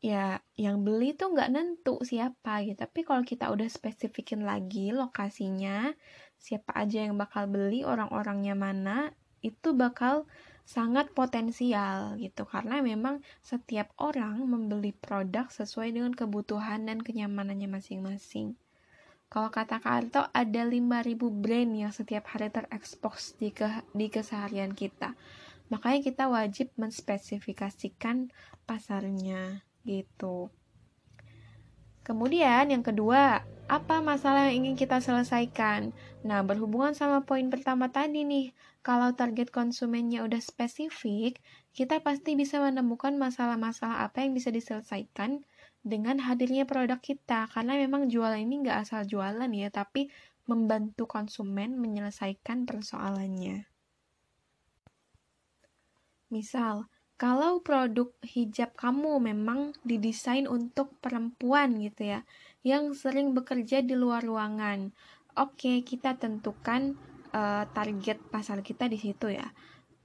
ya 0.00 0.40
yang 0.56 0.80
beli 0.80 1.12
tuh 1.12 1.36
nggak 1.36 1.52
nentu 1.52 2.00
siapa 2.00 2.64
gitu 2.64 2.80
tapi 2.80 3.04
kalau 3.04 3.20
kita 3.20 3.52
udah 3.52 3.68
spesifikin 3.68 4.48
lagi 4.48 4.88
lokasinya 4.96 5.92
siapa 6.40 6.72
aja 6.72 7.04
yang 7.04 7.20
bakal 7.20 7.44
beli 7.44 7.84
orang-orangnya 7.84 8.56
mana 8.56 9.12
itu 9.44 9.76
bakal 9.76 10.24
sangat 10.66 11.14
potensial 11.14 12.18
gitu 12.18 12.42
karena 12.48 12.80
memang 12.80 13.22
setiap 13.44 13.92
orang 14.00 14.42
membeli 14.48 14.96
produk 14.96 15.46
sesuai 15.52 15.92
dengan 15.92 16.10
kebutuhan 16.10 16.90
dan 16.90 16.98
kenyamanannya 16.98 17.70
masing-masing. 17.70 18.58
Kalau 19.26 19.50
kata 19.50 19.82
Kak 19.82 20.14
ada 20.30 20.62
5000 20.62 21.18
brand 21.18 21.70
yang 21.74 21.90
setiap 21.90 22.30
hari 22.30 22.46
terekspos 22.46 23.34
di, 23.36 23.50
ke, 23.50 23.66
di 23.90 24.06
keseharian 24.06 24.70
kita. 24.70 25.18
Makanya 25.66 26.00
kita 26.00 26.24
wajib 26.30 26.70
menspesifikasikan 26.78 28.30
pasarnya 28.70 29.66
gitu. 29.82 30.54
Kemudian 32.06 32.70
yang 32.70 32.86
kedua, 32.86 33.42
apa 33.66 33.98
masalah 33.98 34.46
yang 34.46 34.62
ingin 34.62 34.78
kita 34.78 35.02
selesaikan? 35.02 35.90
Nah, 36.22 36.46
berhubungan 36.46 36.94
sama 36.94 37.26
poin 37.26 37.50
pertama 37.50 37.90
tadi 37.90 38.22
nih, 38.22 38.54
kalau 38.86 39.10
target 39.18 39.50
konsumennya 39.50 40.22
udah 40.22 40.38
spesifik, 40.38 41.42
kita 41.74 41.98
pasti 41.98 42.38
bisa 42.38 42.62
menemukan 42.62 43.18
masalah-masalah 43.18 44.06
apa 44.06 44.22
yang 44.22 44.38
bisa 44.38 44.54
diselesaikan 44.54 45.42
dengan 45.86 46.18
hadirnya 46.18 46.66
produk 46.66 46.98
kita. 46.98 47.46
Karena 47.46 47.78
memang 47.78 48.10
jualan 48.10 48.42
ini 48.42 48.66
nggak 48.66 48.78
asal 48.82 49.06
jualan 49.06 49.46
ya 49.54 49.70
tapi 49.70 50.10
membantu 50.50 51.06
konsumen 51.06 51.78
menyelesaikan 51.78 52.66
persoalannya. 52.66 53.70
Misal 56.34 56.90
kalau 57.14 57.62
produk 57.62 58.10
hijab 58.26 58.74
kamu 58.74 59.22
memang 59.22 59.72
didesain 59.86 60.50
untuk 60.50 60.98
perempuan 60.98 61.78
gitu 61.78 62.18
ya 62.18 62.20
yang 62.60 62.92
sering 62.92 63.32
bekerja 63.32 63.80
di 63.80 63.96
luar 63.96 64.20
ruangan 64.20 64.92
oke 65.36 65.84
kita 65.84 66.16
tentukan 66.16 66.96
uh, 67.36 67.64
target 67.70 68.18
pasar 68.32 68.64
kita 68.64 68.88
di 68.88 68.98
situ 68.98 69.30
ya. 69.30 69.46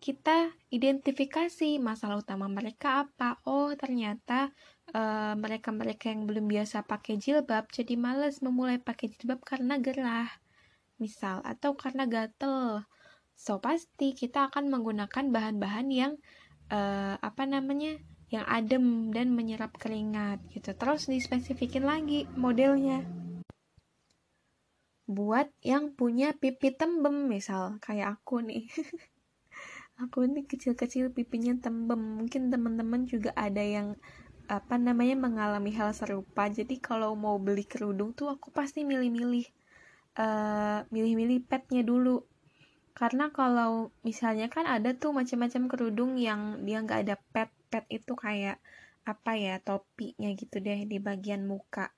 Kita 0.01 0.49
identifikasi 0.73 1.77
masalah 1.77 2.25
utama 2.25 2.49
mereka 2.49 3.05
apa. 3.05 3.37
Oh, 3.45 3.69
ternyata 3.77 4.49
eh, 4.95 5.33
mereka-mereka 5.35 6.11
yang 6.11 6.27
belum 6.29 6.45
biasa 6.51 6.83
pakai 6.85 7.17
jilbab 7.19 7.71
jadi 7.71 7.95
males 7.95 8.43
memulai 8.43 8.77
pakai 8.79 9.11
jilbab 9.11 9.41
karena 9.43 9.79
gerah, 9.79 10.29
misal, 11.01 11.41
atau 11.43 11.73
karena 11.75 12.05
gatel. 12.07 12.83
So, 13.35 13.57
pasti 13.57 14.13
kita 14.13 14.53
akan 14.53 14.69
menggunakan 14.69 15.33
bahan-bahan 15.33 15.87
yang 15.89 16.13
uh, 16.69 17.17
apa 17.17 17.43
namanya? 17.49 17.97
yang 18.31 18.47
adem 18.47 19.11
dan 19.11 19.35
menyerap 19.35 19.75
keringat 19.75 20.39
gitu. 20.55 20.71
Terus 20.71 21.11
dispesifikin 21.11 21.83
lagi 21.83 22.23
modelnya. 22.39 23.03
Buat 25.03 25.51
yang 25.59 25.91
punya 25.99 26.31
pipi 26.31 26.71
tembem 26.71 27.27
misal 27.27 27.75
kayak 27.83 28.23
aku 28.23 28.39
nih. 28.39 28.71
aku 30.01 30.23
ini 30.23 30.47
kecil-kecil 30.47 31.11
pipinya 31.11 31.51
tembem 31.59 32.23
mungkin 32.23 32.47
teman-teman 32.47 33.03
juga 33.03 33.35
ada 33.35 33.59
yang 33.59 33.99
apa 34.51 34.75
namanya 34.75 35.15
mengalami 35.15 35.71
hal 35.79 35.95
serupa. 35.95 36.51
Jadi 36.51 36.75
kalau 36.83 37.15
mau 37.15 37.39
beli 37.39 37.63
kerudung 37.63 38.11
tuh 38.11 38.27
aku 38.35 38.51
pasti 38.51 38.83
milih-milih 38.83 39.47
uh, 40.19 40.83
milih-milih 40.91 41.47
petnya 41.47 41.87
dulu. 41.87 42.27
Karena 42.91 43.31
kalau 43.31 43.95
misalnya 44.03 44.51
kan 44.51 44.67
ada 44.67 44.91
tuh 44.91 45.15
macam-macam 45.15 45.71
kerudung 45.71 46.19
yang 46.19 46.59
dia 46.67 46.83
nggak 46.83 46.99
ada 47.07 47.15
pet 47.31 47.47
pet 47.71 47.87
itu 47.87 48.11
kayak 48.19 48.59
apa 49.07 49.31
ya 49.39 49.55
topinya 49.63 50.29
gitu 50.35 50.59
deh 50.59 50.83
di 50.83 50.99
bagian 50.99 51.47
muka. 51.47 51.95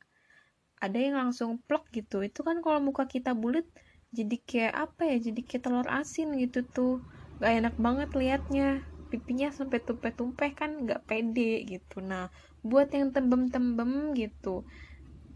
Ada 0.77 0.97
yang 1.09 1.15
langsung 1.17 1.57
plok 1.65 1.89
gitu. 1.89 2.21
Itu 2.21 2.45
kan 2.45 2.61
kalau 2.61 2.77
muka 2.85 3.09
kita 3.09 3.33
bulat 3.33 3.65
jadi 4.13 4.37
kayak 4.45 4.73
apa 4.77 5.01
ya 5.09 5.17
jadi 5.17 5.41
kayak 5.41 5.63
telur 5.65 5.87
asin 5.89 6.37
gitu 6.37 6.61
tuh. 6.69 7.01
Gak 7.41 7.49
enak 7.65 7.75
banget 7.81 8.09
liatnya 8.13 8.92
pipinya 9.13 9.53
sampai 9.53 9.77
tumpeh-tumpeh 9.85 10.57
kan 10.57 10.81
nggak 10.81 11.05
pede 11.05 11.61
gitu. 11.69 12.01
Nah 12.01 12.33
buat 12.65 12.89
yang 12.89 13.13
tembem-tembem 13.13 14.17
gitu 14.17 14.65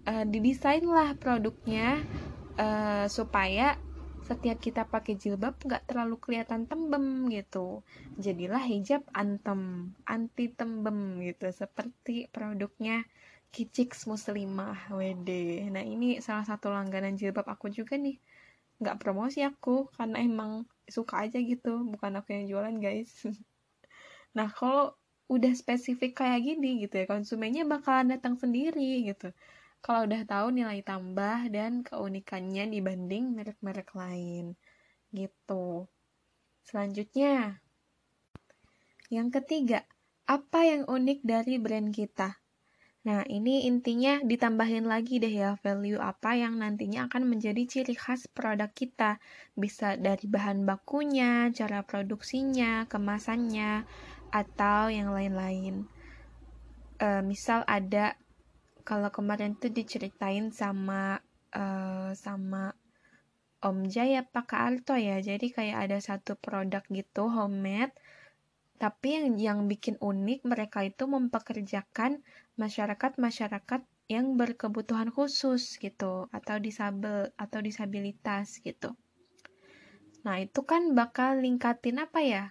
uh, 0.10 0.26
didesain 0.26 0.82
lah 0.82 1.14
produknya 1.20 2.02
uh, 2.58 3.06
supaya 3.06 3.78
setiap 4.26 4.60
kita 4.60 4.84
pakai 4.90 5.16
jilbab 5.16 5.56
nggak 5.62 5.88
terlalu 5.88 6.18
kelihatan 6.18 6.66
tembem 6.66 7.30
gitu. 7.30 7.86
Jadilah 8.18 8.66
hijab 8.66 9.06
antem 9.14 9.94
anti 10.04 10.50
tembem 10.52 11.22
gitu 11.22 11.48
seperti 11.54 12.28
produknya 12.34 13.06
Kicix 13.48 14.04
Muslimah 14.10 14.92
WD 14.92 15.30
nah 15.72 15.80
ini 15.80 16.20
salah 16.20 16.44
satu 16.44 16.68
langganan 16.74 17.16
jilbab 17.16 17.48
aku 17.48 17.70
juga 17.70 17.96
nih. 17.96 18.18
Nggak 18.82 19.00
promosi 19.00 19.46
aku 19.46 19.88
karena 19.96 20.20
emang 20.20 20.68
suka 20.88 21.28
aja 21.28 21.40
gitu 21.40 21.84
bukan 21.88 22.20
aku 22.20 22.36
yang 22.36 22.46
jualan 22.48 22.76
guys 22.80 23.12
nah 24.36 24.50
kalau 24.52 24.96
udah 25.28 25.52
spesifik 25.56 26.24
kayak 26.24 26.44
gini 26.44 26.84
gitu 26.88 27.04
ya 27.04 27.06
konsumennya 27.06 27.68
bakalan 27.68 28.16
datang 28.16 28.40
sendiri 28.40 29.04
gitu 29.08 29.32
kalau 29.86 30.10
udah 30.10 30.24
tahu 30.26 30.48
nilai 30.52 30.82
tambah 30.82 31.48
dan 31.54 31.86
keunikannya 31.86 32.68
dibanding 32.68 33.38
merek-merek 33.38 33.94
lain. 33.94 34.58
Gitu. 35.14 35.88
Selanjutnya, 36.66 37.62
yang 39.08 39.32
ketiga, 39.32 39.88
apa 40.28 40.68
yang 40.68 40.84
unik 40.84 41.24
dari 41.24 41.56
brand 41.56 41.96
kita? 41.96 42.36
Nah, 43.08 43.24
ini 43.32 43.64
intinya 43.64 44.20
ditambahin 44.20 44.84
lagi 44.84 45.24
deh 45.24 45.32
ya 45.32 45.56
value 45.64 45.96
apa 45.96 46.36
yang 46.36 46.60
nantinya 46.60 47.08
akan 47.08 47.24
menjadi 47.32 47.64
ciri 47.64 47.96
khas 47.96 48.28
produk 48.28 48.68
kita. 48.68 49.24
Bisa 49.56 49.96
dari 49.96 50.28
bahan 50.28 50.68
bakunya, 50.68 51.48
cara 51.56 51.88
produksinya, 51.88 52.84
kemasannya, 52.92 53.88
atau 54.32 54.92
yang 54.92 55.14
lain-lain. 55.14 55.86
E, 56.98 57.08
misal 57.22 57.64
ada 57.70 58.18
kalau 58.88 59.12
kemarin 59.12 59.60
tuh 59.60 59.68
diceritain 59.68 60.48
sama 60.56 61.20
uh, 61.52 62.16
sama 62.16 62.72
Om 63.60 63.92
Jay 63.92 64.16
apa 64.16 64.48
Kak 64.48 64.64
Alto 64.64 64.96
ya 64.96 65.20
jadi 65.20 65.44
kayak 65.44 65.92
ada 65.92 65.98
satu 66.00 66.40
produk 66.40 66.80
gitu 66.88 67.28
homemade 67.28 67.92
tapi 68.80 69.18
yang 69.18 69.36
yang 69.36 69.60
bikin 69.66 70.00
unik 70.00 70.46
mereka 70.46 70.86
itu 70.86 71.04
mempekerjakan 71.10 72.22
masyarakat-masyarakat 72.62 73.82
yang 74.08 74.40
berkebutuhan 74.40 75.12
khusus 75.12 75.82
gitu 75.82 76.30
atau 76.32 76.56
disabel 76.62 77.34
atau 77.36 77.60
disabilitas 77.60 78.62
gitu. 78.62 78.96
Nah, 80.24 80.38
itu 80.40 80.62
kan 80.64 80.94
bakal 80.94 81.42
ningkatin 81.42 82.06
apa 82.06 82.22
ya? 82.22 82.44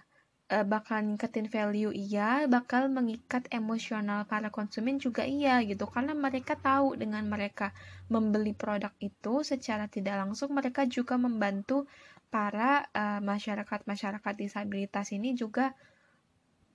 Uh, 0.47 0.65
bakal 0.65 1.03
ningkatin 1.03 1.47
value 1.51 1.91
iya, 1.91 2.47
bakal 2.47 2.87
mengikat 2.87 3.47
emosional 3.51 4.23
para 4.23 4.47
konsumen 4.47 4.99
juga 4.99 5.27
iya 5.27 5.59
gitu. 5.67 5.87
Karena 5.87 6.15
mereka 6.15 6.55
tahu 6.55 6.95
dengan 6.95 7.27
mereka 7.27 7.75
membeli 8.07 8.55
produk 8.55 8.91
itu 9.03 9.43
secara 9.43 9.91
tidak 9.91 10.23
langsung 10.23 10.55
mereka 10.55 10.87
juga 10.87 11.19
membantu 11.19 11.87
para 12.27 12.87
uh, 12.91 13.19
masyarakat-masyarakat 13.23 14.33
disabilitas 14.35 15.15
ini 15.15 15.35
juga 15.35 15.71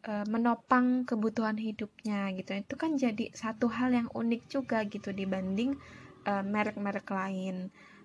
uh, 0.09 0.25
menopang 0.29 1.09
kebutuhan 1.09 1.57
hidupnya 1.57 2.29
gitu. 2.37 2.53
Itu 2.57 2.75
kan 2.77 2.97
jadi 3.01 3.33
satu 3.33 3.69
hal 3.73 3.93
yang 3.93 4.09
unik 4.13 4.43
juga 4.49 4.85
gitu 4.89 5.13
dibanding 5.13 5.77
merek-merek 6.23 7.09
uh, 7.11 7.17
lain. 7.19 7.57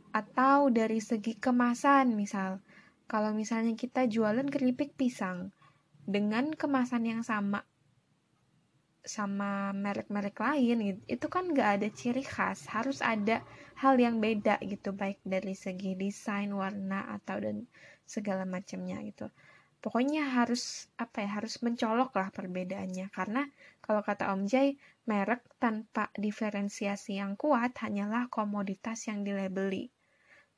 Atau 0.10 0.74
dari 0.74 0.98
segi 0.98 1.38
kemasan 1.38 2.18
misal, 2.18 2.58
kalau 3.06 3.32
misalnya 3.32 3.78
kita 3.78 4.10
jualan 4.10 4.50
keripik 4.50 4.98
pisang, 4.98 5.54
dengan 6.08 6.56
kemasan 6.56 7.04
yang 7.04 7.22
sama 7.22 7.68
sama 9.08 9.72
merek-merek 9.72 10.36
lain 10.36 10.78
gitu, 10.84 11.02
itu 11.08 11.28
kan 11.32 11.52
gak 11.56 11.80
ada 11.80 11.88
ciri 11.92 12.24
khas. 12.24 12.68
Harus 12.68 13.00
ada 13.04 13.44
hal 13.80 14.00
yang 14.00 14.20
beda 14.20 14.60
gitu 14.64 14.92
baik 14.96 15.20
dari 15.24 15.56
segi 15.56 15.96
desain 15.96 16.52
warna 16.52 17.08
atau 17.16 17.40
dan 17.40 17.68
segala 18.08 18.44
macamnya 18.48 19.00
gitu. 19.04 19.32
Pokoknya 19.78 20.28
harus 20.28 20.92
apa 21.00 21.24
ya 21.24 21.40
harus 21.40 21.60
mencolok 21.64 22.12
lah 22.20 22.30
perbedaannya. 22.36 23.08
Karena 23.12 23.48
kalau 23.80 24.04
kata 24.04 24.32
Om 24.36 24.44
Jay 24.48 24.76
merek 25.08 25.44
tanpa 25.62 26.12
diferensiasi 26.20 27.20
yang 27.20 27.40
kuat 27.40 27.80
hanyalah 27.80 28.28
komoditas 28.28 29.08
yang 29.08 29.24
dilabeli. 29.24 29.88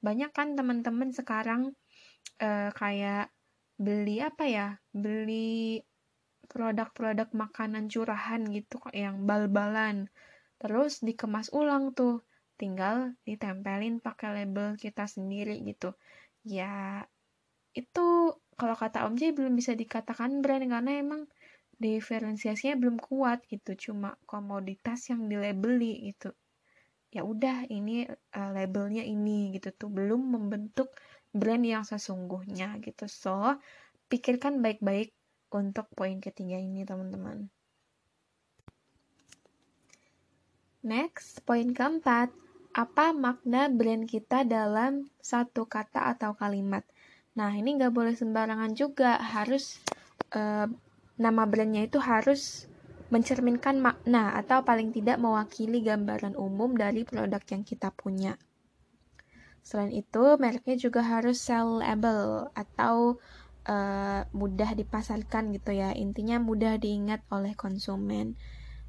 Banyak 0.01 0.31
kan 0.33 0.55
teman-teman 0.55 1.13
sekarang 1.13 1.75
uh, 2.41 2.69
kayak 2.73 3.29
beli 3.79 4.19
apa 4.19 4.43
ya? 4.45 4.67
Beli 4.91 5.79
produk-produk 6.51 7.31
makanan 7.31 7.87
curahan 7.87 8.43
gitu 8.51 8.83
kok 8.83 8.91
yang 8.91 9.23
bal-balan. 9.23 10.11
Terus 10.59 10.99
dikemas 10.99 11.49
ulang 11.55 11.95
tuh. 11.95 12.21
Tinggal 12.59 13.15
ditempelin 13.23 14.03
pakai 14.03 14.43
label 14.43 14.75
kita 14.75 15.07
sendiri 15.07 15.63
gitu. 15.63 15.95
Ya 16.43 17.07
itu 17.71 18.35
kalau 18.59 18.75
kata 18.75 19.07
Om 19.07 19.15
J 19.15 19.31
belum 19.31 19.55
bisa 19.55 19.71
dikatakan 19.71 20.43
brand 20.43 20.67
karena 20.67 20.99
emang 20.99 21.23
diferensiasinya 21.79 22.75
belum 22.75 22.99
kuat 22.99 23.47
gitu. 23.47 23.79
Cuma 23.79 24.19
komoditas 24.27 25.07
yang 25.07 25.31
dilabeli 25.31 26.11
gitu. 26.11 26.35
Ya 27.15 27.23
udah 27.23 27.65
ini 27.71 28.03
uh, 28.11 28.51
labelnya 28.51 29.07
ini 29.07 29.55
gitu 29.55 29.71
tuh. 29.71 29.87
Belum 29.87 30.19
membentuk 30.19 30.91
brand 31.35 31.63
yang 31.65 31.85
sesungguhnya 31.85 32.77
gitu. 32.81 33.05
So 33.05 33.57
pikirkan 34.09 34.61
baik-baik 34.65 35.13
untuk 35.53 35.89
poin 35.93 36.17
ketiga 36.21 36.57
ini 36.57 36.85
teman-teman. 36.85 37.49
Next 40.85 41.43
poin 41.43 41.75
keempat. 41.75 42.31
Apa 42.69 43.11
makna 43.17 43.65
brand 43.67 44.05
kita 44.05 44.45
dalam 44.45 45.09
satu 45.19 45.65
kata 45.65 46.13
atau 46.15 46.37
kalimat? 46.37 46.85
Nah 47.33 47.49
ini 47.51 47.75
nggak 47.75 47.91
boleh 47.91 48.13
sembarangan 48.13 48.77
juga. 48.77 49.17
Harus 49.17 49.81
uh, 50.37 50.69
nama 51.19 51.43
brandnya 51.49 51.83
itu 51.83 51.99
harus 51.99 52.69
mencerminkan 53.09 53.81
makna 53.81 54.37
atau 54.37 54.61
paling 54.61 54.93
tidak 54.93 55.17
mewakili 55.17 55.81
gambaran 55.81 56.37
umum 56.37 56.77
dari 56.77 57.01
produk 57.03 57.41
yang 57.49 57.65
kita 57.65 57.89
punya. 57.89 58.37
Selain 59.69 59.93
itu, 59.93 60.33
mereknya 60.41 60.73
juga 60.81 61.05
harus 61.05 61.45
sellable 61.45 62.49
atau 62.57 63.21
uh, 63.69 64.25
mudah 64.33 64.73
dipasarkan 64.73 65.53
gitu 65.53 65.77
ya. 65.77 65.93
Intinya 65.93 66.41
mudah 66.41 66.81
diingat 66.81 67.21
oleh 67.29 67.53
konsumen. 67.53 68.33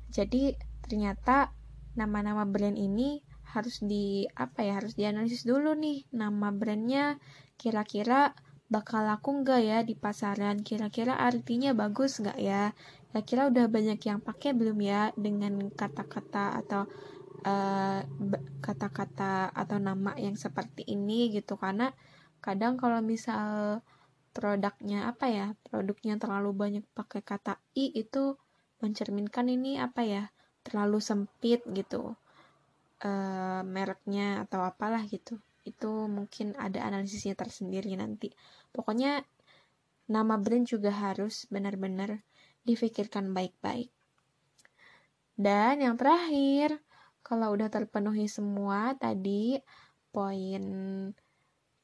Jadi 0.08 0.56
ternyata 0.80 1.52
nama-nama 1.92 2.48
brand 2.48 2.80
ini 2.80 3.20
harus 3.52 3.84
di 3.84 4.24
apa 4.32 4.64
ya 4.64 4.80
harus 4.80 4.96
dianalisis 4.96 5.42
dulu 5.42 5.74
nih 5.74 6.06
nama 6.14 6.54
brandnya 6.54 7.18
kira-kira 7.58 8.32
bakal 8.70 9.02
laku 9.02 9.42
nggak 9.42 9.60
ya 9.66 9.78
di 9.82 9.98
pasaran 9.98 10.62
kira-kira 10.62 11.18
artinya 11.18 11.74
bagus 11.74 12.22
nggak 12.22 12.38
ya 12.38 12.70
kira-kira 13.10 13.50
udah 13.50 13.66
banyak 13.66 13.98
yang 14.06 14.22
pakai 14.22 14.54
belum 14.54 14.78
ya 14.78 15.10
dengan 15.18 15.58
kata-kata 15.74 16.54
atau 16.62 16.86
kata-kata 18.60 19.50
uh, 19.50 19.56
atau 19.56 19.78
nama 19.80 20.14
yang 20.16 20.36
seperti 20.36 20.84
ini 20.88 21.32
gitu. 21.34 21.56
Karena 21.56 21.92
kadang 22.40 22.80
kalau 22.80 23.04
misal 23.04 23.80
produknya 24.30 25.10
apa 25.10 25.26
ya 25.26 25.46
produknya 25.66 26.16
terlalu 26.16 26.54
banyak 26.54 26.84
pakai 26.94 27.20
kata 27.20 27.58
i 27.74 27.90
itu 27.90 28.38
mencerminkan 28.78 29.50
ini 29.50 29.76
apa 29.76 30.06
ya 30.06 30.22
terlalu 30.62 31.02
sempit 31.02 31.66
gitu 31.74 32.14
uh, 33.04 33.60
mereknya 33.64 34.44
atau 34.46 34.64
apalah 34.64 35.04
gitu. 35.08 35.40
Itu 35.64 36.08
mungkin 36.08 36.56
ada 36.56 36.84
analisisnya 36.86 37.36
tersendiri 37.36 37.92
nanti. 37.98 38.32
Pokoknya 38.72 39.24
nama 40.10 40.34
brand 40.40 40.66
juga 40.66 40.90
harus 40.90 41.46
benar-benar 41.52 42.22
difikirkan 42.64 43.32
baik-baik. 43.32 43.90
Dan 45.40 45.80
yang 45.80 45.96
terakhir 45.96 46.80
kalau 47.30 47.54
udah 47.54 47.70
terpenuhi 47.70 48.26
semua 48.26 48.98
tadi 48.98 49.62
poin 50.10 50.64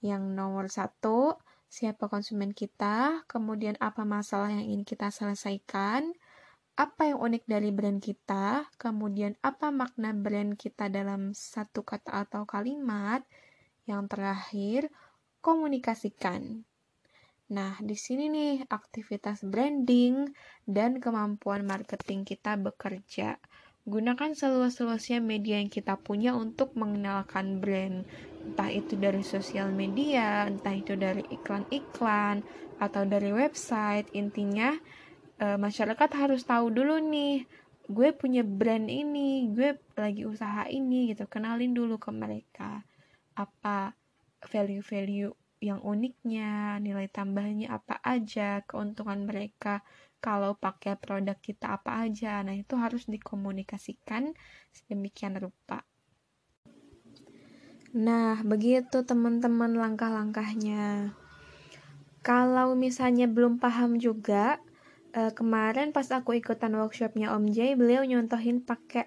yang 0.03 0.23
nomor 0.35 0.67
satu 0.67 1.39
siapa 1.71 2.11
konsumen 2.11 2.51
kita 2.51 3.23
kemudian 3.31 3.79
apa 3.79 4.03
masalah 4.03 4.51
yang 4.51 4.67
ingin 4.67 4.83
kita 4.83 5.15
selesaikan 5.15 6.11
apa 6.77 7.09
yang 7.09 7.25
unik 7.25 7.49
dari 7.49 7.73
brand 7.73 8.05
kita, 8.05 8.69
kemudian 8.77 9.33
apa 9.41 9.73
makna 9.73 10.13
brand 10.13 10.61
kita 10.61 10.93
dalam 10.93 11.33
satu 11.33 11.81
kata 11.81 12.29
atau 12.29 12.45
kalimat, 12.45 13.25
yang 13.89 14.05
terakhir 14.05 14.93
komunikasikan. 15.41 16.69
Nah, 17.47 17.81
di 17.81 17.97
sini 17.97 18.29
nih 18.29 18.69
aktivitas 18.69 19.47
branding 19.49 20.29
dan 20.69 21.01
kemampuan 21.01 21.65
marketing 21.65 22.29
kita 22.29 22.61
bekerja. 22.61 23.41
Gunakan 23.87 24.35
seluas-luasnya 24.35 25.23
media 25.23 25.63
yang 25.63 25.71
kita 25.71 25.95
punya 26.03 26.35
untuk 26.35 26.75
mengenalkan 26.75 27.63
brand. 27.63 28.03
Entah 28.43 28.67
itu 28.75 28.99
dari 28.99 29.23
sosial 29.23 29.71
media, 29.71 30.43
entah 30.51 30.75
itu 30.75 30.99
dari 30.99 31.23
iklan-iklan, 31.31 32.43
atau 32.83 33.07
dari 33.07 33.31
website. 33.31 34.11
Intinya, 34.11 34.75
e, 35.39 35.55
masyarakat 35.55 36.11
harus 36.19 36.43
tahu 36.43 36.75
dulu 36.75 36.99
nih, 36.99 37.47
gue 37.87 38.11
punya 38.11 38.43
brand 38.43 38.91
ini, 38.91 39.55
gue 39.55 39.79
lagi 39.95 40.27
usaha 40.27 40.67
ini 40.67 41.15
gitu. 41.15 41.31
Kenalin 41.31 41.71
dulu 41.71 41.95
ke 42.03 42.11
mereka. 42.11 42.83
Apa 43.39 43.95
value-value 44.43 45.31
yang 45.63 45.79
uniknya, 45.87 46.83
nilai 46.83 47.07
tambahnya 47.07 47.71
apa 47.79 48.03
aja, 48.03 48.67
keuntungan 48.67 49.31
mereka 49.31 49.87
kalau 50.27 50.59
pakai 50.59 50.99
produk 50.99 51.39
kita 51.39 51.79
apa 51.79 52.03
aja. 52.03 52.43
Nah, 52.43 52.59
itu 52.59 52.75
harus 52.75 53.07
dikomunikasikan 53.07 54.35
sedemikian 54.75 55.39
rupa. 55.39 55.87
Nah, 57.95 58.43
begitu 58.43 59.07
teman-teman 59.07 59.79
langkah-langkahnya. 59.79 61.15
Kalau 62.27 62.75
misalnya 62.75 63.31
belum 63.31 63.63
paham 63.63 64.03
juga, 64.03 64.59
eh, 65.15 65.31
kemarin 65.31 65.95
pas 65.95 66.11
aku 66.11 66.35
ikutan 66.43 66.75
workshopnya 66.75 67.31
Om 67.39 67.55
Jay, 67.55 67.79
beliau 67.79 68.03
nyontohin 68.03 68.67
pakai 68.67 69.07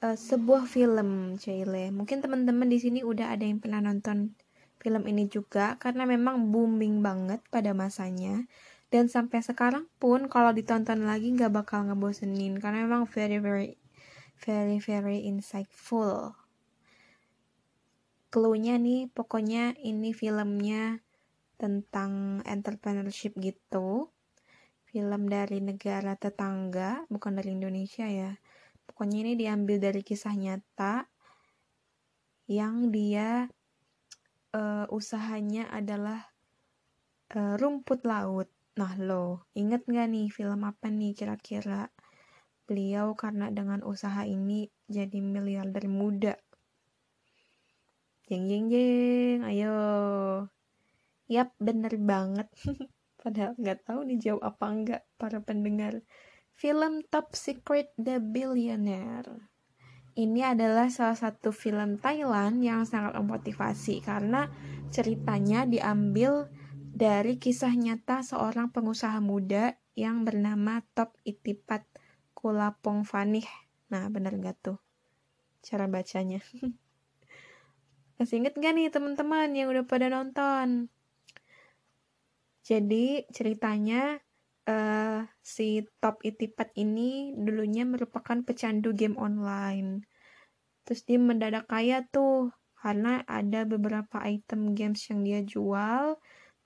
eh, 0.00 0.16
sebuah 0.16 0.64
film, 0.70 1.36
Cile. 1.36 1.90
Mungkin 1.92 2.22
teman-teman 2.24 2.70
di 2.70 2.78
sini 2.80 3.04
udah 3.04 3.34
ada 3.34 3.44
yang 3.44 3.58
pernah 3.60 3.84
nonton 3.84 4.32
film 4.80 5.04
ini 5.04 5.28
juga 5.28 5.76
karena 5.76 6.08
memang 6.08 6.48
booming 6.48 7.04
banget 7.04 7.44
pada 7.52 7.76
masanya 7.76 8.48
dan 8.90 9.06
sampai 9.06 9.38
sekarang 9.38 9.86
pun 10.02 10.26
kalau 10.26 10.50
ditonton 10.50 11.06
lagi 11.06 11.30
nggak 11.30 11.54
bakal 11.54 11.86
ngebosenin 11.86 12.58
karena 12.58 12.86
memang 12.86 13.06
very 13.06 13.38
very 13.38 13.78
very 14.42 14.82
very 14.82 15.22
insightful. 15.30 16.34
Clue-nya 18.30 18.78
nih 18.78 19.10
pokoknya 19.10 19.74
ini 19.82 20.14
filmnya 20.14 21.02
tentang 21.58 22.42
entrepreneurship 22.46 23.34
gitu. 23.38 24.10
Film 24.86 25.30
dari 25.30 25.62
negara 25.62 26.18
tetangga 26.18 27.06
bukan 27.10 27.38
dari 27.38 27.54
Indonesia 27.54 28.06
ya. 28.06 28.34
Pokoknya 28.90 29.22
ini 29.22 29.32
diambil 29.38 29.78
dari 29.78 30.02
kisah 30.02 30.34
nyata 30.34 31.06
yang 32.50 32.90
dia 32.90 33.46
uh, 34.50 34.86
usahanya 34.90 35.70
adalah 35.70 36.34
uh, 37.34 37.54
rumput 37.54 38.02
laut. 38.02 38.50
Nah 38.80 38.96
lo, 38.96 39.44
inget 39.52 39.84
gak 39.84 40.08
nih 40.08 40.32
film 40.32 40.64
apa 40.64 40.88
nih 40.88 41.12
kira-kira? 41.12 41.92
Beliau 42.64 43.12
karena 43.12 43.52
dengan 43.52 43.84
usaha 43.84 44.24
ini 44.24 44.72
jadi 44.88 45.20
miliarder 45.20 45.84
muda. 45.84 46.32
Jeng 48.24 48.48
jeng 48.48 48.72
jeng, 48.72 49.44
ayo. 49.44 49.76
Yap, 51.28 51.52
bener 51.60 51.92
banget. 52.00 52.48
Padahal 53.20 53.52
nggak 53.60 53.84
tahu 53.84 54.00
nih 54.08 54.16
jawab 54.16 54.56
apa 54.56 54.64
enggak 54.72 55.02
para 55.20 55.44
pendengar. 55.44 56.00
Film 56.56 57.04
Top 57.12 57.36
Secret 57.36 57.92
The 58.00 58.16
Billionaire 58.16 59.50
ini 60.18 60.42
adalah 60.42 60.90
salah 60.90 61.14
satu 61.14 61.54
film 61.54 61.96
Thailand 62.02 62.60
yang 62.60 62.82
sangat 62.82 63.14
memotivasi 63.14 64.02
karena 64.02 64.50
ceritanya 64.90 65.64
diambil 65.64 66.50
dari 67.00 67.40
kisah 67.40 67.72
nyata 67.72 68.20
seorang 68.20 68.76
pengusaha 68.76 69.24
muda 69.24 69.72
yang 69.96 70.28
bernama 70.28 70.84
Top 70.92 71.16
Itipat 71.24 71.88
Kulapong 72.36 73.08
Fanih. 73.08 73.48
Nah, 73.88 74.04
bener 74.12 74.36
gak 74.36 74.60
tuh 74.60 74.76
cara 75.64 75.88
bacanya? 75.88 76.44
Masih 78.20 78.44
inget 78.44 78.52
gak 78.60 78.76
nih 78.76 78.92
teman-teman 78.92 79.48
yang 79.56 79.72
udah 79.72 79.88
pada 79.88 80.12
nonton? 80.12 80.92
Jadi 82.68 83.24
ceritanya 83.32 84.20
uh, 84.68 85.24
si 85.40 85.88
Top 86.04 86.20
Itipat 86.20 86.76
ini 86.76 87.32
dulunya 87.32 87.88
merupakan 87.88 88.44
pecandu 88.44 88.92
game 88.92 89.16
online. 89.16 90.04
Terus 90.84 91.08
dia 91.08 91.16
mendadak 91.16 91.64
kaya 91.64 92.04
tuh 92.12 92.52
karena 92.76 93.24
ada 93.24 93.64
beberapa 93.64 94.20
item 94.20 94.76
games 94.76 95.00
yang 95.08 95.24
dia 95.24 95.40
jual 95.40 96.20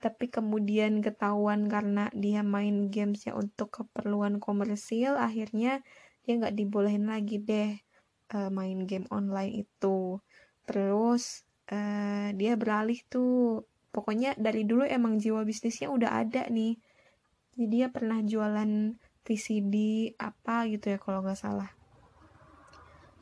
tapi 0.05 0.29
kemudian 0.29 1.01
ketahuan 1.01 1.65
karena 1.65 2.13
dia 2.13 2.45
main 2.45 2.93
gamesnya 2.93 3.33
untuk 3.33 3.73
keperluan 3.73 4.37
komersil 4.37 5.17
akhirnya 5.17 5.81
dia 6.21 6.37
nggak 6.37 6.53
dibolehin 6.53 7.09
lagi 7.09 7.41
deh 7.41 7.73
uh, 8.37 8.53
main 8.53 8.85
game 8.85 9.09
online 9.09 9.65
itu. 9.65 10.21
Terus 10.69 11.41
uh, 11.73 12.29
dia 12.37 12.53
beralih 12.53 13.01
tuh. 13.09 13.65
Pokoknya 13.89 14.37
dari 14.37 14.61
dulu 14.61 14.85
emang 14.85 15.17
jiwa 15.17 15.41
bisnisnya 15.41 15.89
udah 15.89 16.21
ada 16.21 16.45
nih. 16.53 16.77
Jadi 17.57 17.65
dia 17.65 17.87
pernah 17.89 18.21
jualan 18.21 18.93
VCD 19.25 19.75
apa 20.21 20.69
gitu 20.69 20.93
ya 20.93 20.97
kalau 21.01 21.25
nggak 21.25 21.39
salah. 21.39 21.73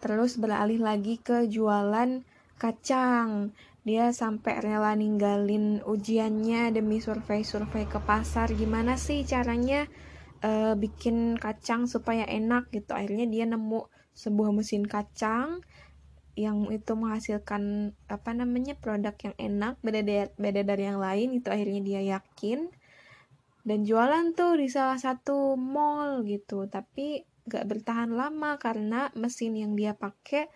Terus 0.04 0.36
beralih 0.36 0.84
lagi 0.84 1.16
ke 1.16 1.48
jualan 1.48 2.28
kacang 2.60 3.56
dia 3.84 4.16
sampai 4.16 4.64
rela 4.64 4.96
ninggalin 4.96 5.84
ujiannya 5.84 6.72
demi 6.72 7.04
survei-survei 7.04 7.84
ke 7.84 8.00
pasar. 8.00 8.48
Gimana 8.56 8.96
sih 8.96 9.28
caranya 9.28 9.92
uh, 10.40 10.80
bikin 10.80 11.36
kacang 11.36 11.84
supaya 11.92 12.24
enak 12.24 12.72
gitu? 12.72 12.96
Akhirnya 12.96 13.28
dia 13.28 13.44
nemu 13.44 13.92
sebuah 14.16 14.56
mesin 14.56 14.88
kacang 14.88 15.60
yang 16.34 16.66
itu 16.74 16.98
menghasilkan 16.98 17.94
apa 18.10 18.32
namanya 18.34 18.74
produk 18.74 19.14
yang 19.22 19.36
enak 19.38 19.78
beda 19.86 20.02
dari, 20.02 20.32
beda 20.40 20.62
dari 20.64 20.84
yang 20.88 21.00
lain. 21.04 21.28
Itu 21.36 21.52
akhirnya 21.52 21.82
dia 21.84 22.02
yakin. 22.18 22.72
Dan 23.68 23.84
jualan 23.84 24.32
tuh 24.32 24.64
di 24.64 24.72
salah 24.72 24.96
satu 24.96 25.60
mall 25.60 26.24
gitu. 26.24 26.72
Tapi 26.72 27.28
gak 27.52 27.68
bertahan 27.68 28.16
lama 28.16 28.56
karena 28.56 29.12
mesin 29.20 29.60
yang 29.60 29.76
dia 29.76 29.92
pakai 29.92 30.48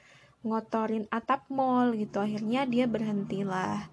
ngotorin 0.47 1.05
atap 1.11 1.45
mall 1.51 1.91
gitu. 1.93 2.23
Akhirnya 2.23 2.63
dia 2.63 2.87
berhentilah 2.87 3.91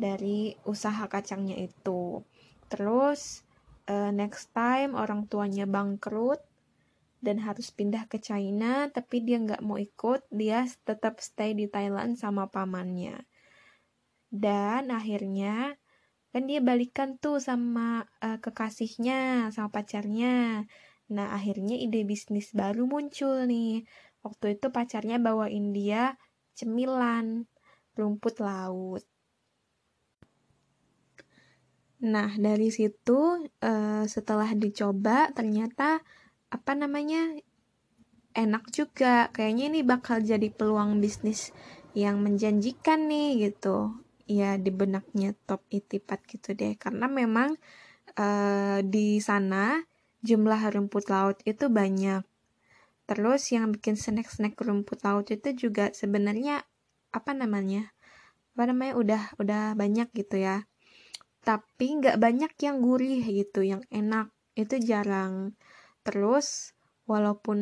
dari 0.00 0.56
usaha 0.64 1.04
kacangnya 1.10 1.60
itu. 1.60 2.24
Terus 2.72 3.44
uh, 3.90 4.08
next 4.14 4.54
time 4.56 4.96
orang 4.96 5.28
tuanya 5.28 5.68
bangkrut 5.68 6.40
dan 7.20 7.36
harus 7.44 7.68
pindah 7.68 8.08
ke 8.08 8.16
China 8.16 8.88
tapi 8.88 9.20
dia 9.20 9.36
nggak 9.36 9.60
mau 9.60 9.76
ikut 9.76 10.24
dia 10.32 10.64
tetap 10.88 11.20
stay 11.20 11.52
di 11.52 11.68
Thailand 11.68 12.16
sama 12.16 12.48
pamannya. 12.48 13.28
Dan 14.32 14.88
akhirnya 14.88 15.76
kan 16.30 16.46
dia 16.46 16.62
balikan 16.62 17.18
tuh 17.18 17.42
sama 17.42 18.06
uh, 18.22 18.38
kekasihnya 18.38 19.50
sama 19.50 19.68
pacarnya. 19.68 20.64
Nah 21.10 21.34
akhirnya 21.34 21.74
ide 21.74 22.06
bisnis 22.06 22.54
baru 22.54 22.86
muncul 22.86 23.44
nih 23.50 23.82
waktu 24.20 24.58
itu 24.58 24.68
pacarnya 24.68 25.16
bawain 25.16 25.72
dia 25.72 26.16
cemilan 26.56 27.48
rumput 27.96 28.40
laut. 28.40 29.04
Nah 32.00 32.32
dari 32.40 32.72
situ 32.72 33.44
uh, 33.44 34.04
setelah 34.08 34.52
dicoba 34.56 35.28
ternyata 35.36 36.00
apa 36.48 36.72
namanya 36.72 37.36
enak 38.34 38.70
juga. 38.72 39.28
Kayaknya 39.32 39.64
ini 39.74 39.80
bakal 39.84 40.24
jadi 40.24 40.48
peluang 40.48 41.02
bisnis 41.02 41.52
yang 41.92 42.22
menjanjikan 42.24 43.10
nih 43.10 43.50
gitu. 43.50 44.00
Ya 44.30 44.54
di 44.56 44.70
benaknya 44.70 45.34
top 45.44 45.66
itipat 45.68 46.24
gitu 46.30 46.54
deh. 46.54 46.78
Karena 46.78 47.10
memang 47.10 47.58
uh, 48.16 48.78
di 48.80 49.18
sana 49.20 49.82
jumlah 50.20 50.60
rumput 50.72 51.08
laut 51.08 51.40
itu 51.48 51.68
banyak 51.72 52.22
terus 53.10 53.50
yang 53.50 53.74
bikin 53.74 53.98
snack-snack 53.98 54.54
rumput 54.62 55.02
laut 55.02 55.26
itu 55.34 55.50
juga 55.66 55.90
sebenarnya 55.90 56.62
apa 57.10 57.34
namanya 57.34 57.90
apa 58.54 58.70
namanya 58.70 58.94
udah 58.94 59.22
udah 59.42 59.64
banyak 59.74 60.06
gitu 60.14 60.38
ya 60.38 60.62
tapi 61.42 61.98
nggak 61.98 62.22
banyak 62.22 62.54
yang 62.62 62.78
gurih 62.78 63.26
gitu 63.26 63.66
yang 63.66 63.82
enak 63.90 64.30
itu 64.54 64.78
jarang 64.78 65.58
terus 66.06 66.70
walaupun 67.10 67.58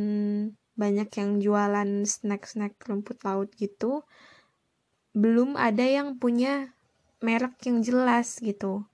banyak 0.77 1.09
yang 1.17 1.41
jualan 1.41 2.05
snack-snack 2.05 2.77
rumput 2.85 3.17
laut 3.25 3.49
gitu 3.57 4.05
belum 5.17 5.57
ada 5.57 5.89
yang 5.89 6.21
punya 6.21 6.77
merek 7.19 7.59
yang 7.67 7.83
jelas 7.83 8.39
gitu. 8.39 8.87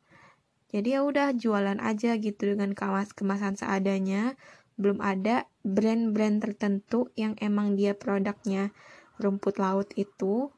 Jadi 0.72 0.98
ya 0.98 1.06
udah 1.06 1.36
jualan 1.36 1.78
aja 1.78 2.18
gitu 2.18 2.56
dengan 2.56 2.74
kemas 2.74 3.14
kemasan 3.14 3.54
seadanya. 3.54 4.34
Belum 4.74 4.98
ada 5.04 5.46
brand-brand 5.64 6.44
tertentu 6.44 7.08
yang 7.16 7.34
emang 7.40 7.74
dia 7.74 7.96
produknya 7.96 8.70
rumput 9.16 9.56
laut 9.56 9.88
itu. 9.96 10.52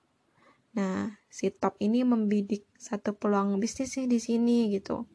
Nah, 0.77 1.17
si 1.31 1.49
top 1.49 1.79
ini 1.81 2.05
membidik 2.05 2.67
satu 2.77 3.17
peluang 3.17 3.57
bisnis 3.63 3.97
sih 3.97 4.11
di 4.11 4.21
sini 4.21 4.69
gitu. 4.75 5.09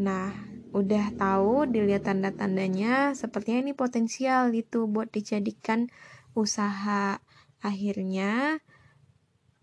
Nah, 0.00 0.32
udah 0.74 1.14
tahu 1.14 1.70
dilihat 1.70 2.08
tanda-tandanya 2.08 3.14
sepertinya 3.14 3.68
ini 3.68 3.72
potensial 3.76 4.50
gitu 4.50 4.90
buat 4.90 5.12
dijadikan 5.12 5.92
usaha. 6.34 7.22
Akhirnya 7.62 8.60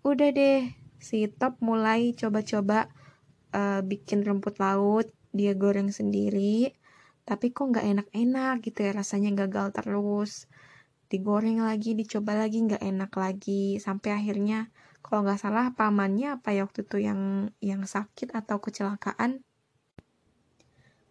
udah 0.05 0.29
deh 0.33 0.71
si 1.03 1.27
top 1.27 1.59
mulai 1.59 2.15
coba-coba 2.15 2.87
uh, 3.51 3.81
bikin 3.83 4.23
rumput 4.23 4.57
laut, 4.57 5.11
dia 5.35 5.53
goreng 5.53 5.91
sendiri. 5.91 6.73
Tapi 7.23 7.55
kok 7.55 7.71
nggak 7.71 7.87
enak-enak 7.87 8.55
gitu 8.63 8.79
ya 8.83 8.91
rasanya 8.91 9.31
gagal 9.47 9.71
terus. 9.71 10.51
Digoreng 11.07 11.63
lagi, 11.63 11.95
dicoba 11.95 12.35
lagi 12.35 12.59
nggak 12.63 12.83
enak 12.83 13.11
lagi. 13.15 13.79
Sampai 13.79 14.11
akhirnya 14.11 14.67
kalau 14.99 15.23
nggak 15.23 15.39
salah 15.39 15.71
pamannya 15.71 16.39
apa 16.39 16.51
ya 16.51 16.67
waktu 16.67 16.83
itu 16.83 16.97
yang 16.99 17.51
yang 17.63 17.83
sakit 17.87 18.35
atau 18.35 18.59
kecelakaan? 18.59 19.43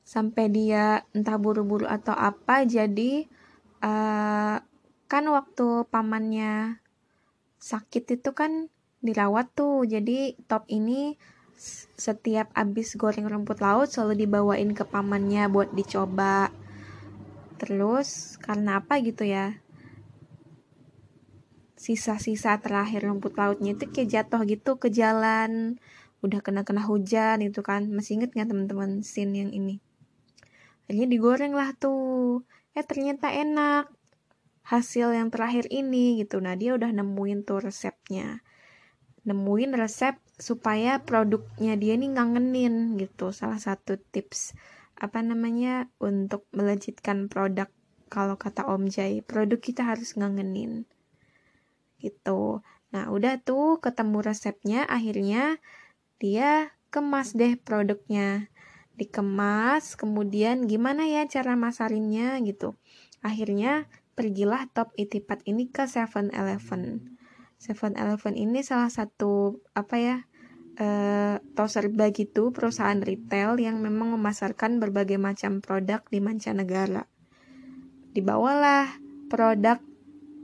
Sampai 0.05 0.53
dia 0.53 1.07
entah 1.17 1.39
buru-buru 1.41 1.89
atau 1.89 2.13
apa 2.13 2.67
jadi 2.69 3.25
uh, 3.81 4.57
kan 5.09 5.25
waktu 5.29 5.89
pamannya 5.89 6.83
sakit 7.63 8.21
itu 8.21 8.31
kan 8.37 8.69
dirawat 9.01 9.55
tuh. 9.55 9.87
Jadi 9.87 10.37
top 10.45 10.69
ini 10.69 11.15
setiap 11.95 12.51
abis 12.59 12.99
goreng 12.99 13.31
rumput 13.31 13.63
laut 13.63 13.87
selalu 13.87 14.27
dibawain 14.27 14.75
ke 14.75 14.83
pamannya 14.83 15.47
buat 15.47 15.71
dicoba. 15.71 16.51
Terus 17.63 18.35
karena 18.43 18.83
apa 18.83 18.99
gitu 18.99 19.23
ya? 19.23 19.63
Sisa-sisa 21.79 22.59
terakhir 22.59 23.07
rumput 23.07 23.39
lautnya 23.39 23.79
itu 23.79 23.87
kayak 23.87 24.11
jatuh 24.11 24.43
gitu 24.47 24.79
ke 24.79 24.91
jalan. 24.91 25.79
Udah 26.23 26.43
kena-kena 26.43 26.83
hujan 26.83 27.43
itu 27.43 27.63
kan. 27.63 27.91
Masih 27.91 28.19
inget 28.19 28.35
nggak 28.35 28.51
teman-teman 28.51 29.07
scene 29.07 29.35
yang 29.35 29.51
ini? 29.55 29.79
Akhirnya 30.87 31.07
digoreng 31.07 31.55
lah 31.55 31.75
tuh. 31.79 32.43
Eh 32.75 32.83
ternyata 32.83 33.31
enak. 33.31 33.91
Hasil 34.63 35.15
yang 35.15 35.31
terakhir 35.31 35.67
ini 35.71 36.23
gitu. 36.23 36.39
Nah 36.39 36.55
dia 36.55 36.75
udah 36.75 36.91
nemuin 36.91 37.47
tuh 37.47 37.63
resepnya. 37.67 38.43
Nemuin 39.27 39.75
resep 39.75 40.22
supaya 40.37 41.01
produknya 41.03 41.77
dia 41.77 41.95
nih 41.97 42.13
ngangenin 42.17 42.97
gitu 43.01 43.31
salah 43.31 43.61
satu 43.61 44.01
tips 44.11 44.57
apa 44.97 45.21
namanya 45.21 45.91
untuk 46.01 46.47
melejitkan 46.55 47.27
produk 47.27 47.69
kalau 48.13 48.37
kata 48.37 48.69
Om 48.69 48.93
Jai 48.93 49.25
produk 49.25 49.61
kita 49.61 49.85
harus 49.85 50.15
ngangenin 50.15 50.89
gitu 52.01 52.65
nah 52.93 53.09
udah 53.09 53.41
tuh 53.41 53.81
ketemu 53.81 54.19
resepnya 54.21 54.85
akhirnya 54.85 55.61
dia 56.21 56.77
kemas 56.93 57.33
deh 57.33 57.57
produknya 57.57 58.53
dikemas, 58.97 59.97
kemudian 59.97 60.69
gimana 60.69 61.09
ya 61.09 61.25
cara 61.25 61.57
masarinnya 61.57 62.39
gitu. 62.45 62.77
Akhirnya 63.25 63.89
pergilah 64.13 64.69
top 64.71 64.93
itipat 65.01 65.41
ini 65.49 65.73
ke 65.73 65.89
7-Eleven. 65.89 67.17
7-Eleven 67.63 68.35
ini 68.35 68.67
salah 68.67 68.91
satu 68.91 69.63
apa 69.79 69.97
ya 69.97 70.17
eh, 70.83 71.39
tau 71.55 71.69
serba 71.71 72.11
gitu 72.11 72.51
perusahaan 72.51 72.99
retail 72.99 73.55
yang 73.63 73.79
memang 73.79 74.19
memasarkan 74.19 74.83
berbagai 74.83 75.23
macam 75.23 75.63
produk 75.63 76.03
di 76.11 76.19
mancanegara. 76.19 77.07
Dibawalah 78.13 78.91
produk 79.31 79.79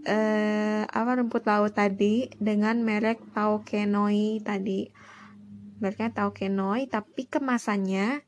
eh, 0.07 0.87
apa 0.87 1.11
rumput 1.19 1.43
laut 1.43 1.75
tadi 1.75 2.31
dengan 2.39 2.87
merek 2.87 3.19
Taukenoi 3.35 4.39
tadi. 4.47 4.87
Mereknya 5.83 6.15
Taukenoi 6.15 6.87
tapi 6.87 7.27
kemasannya 7.27 8.23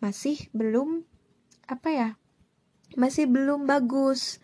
masih 0.00 0.48
belum 0.56 1.04
apa 1.68 1.88
ya 1.92 2.10
masih 2.98 3.30
belum 3.30 3.70
bagus 3.70 4.42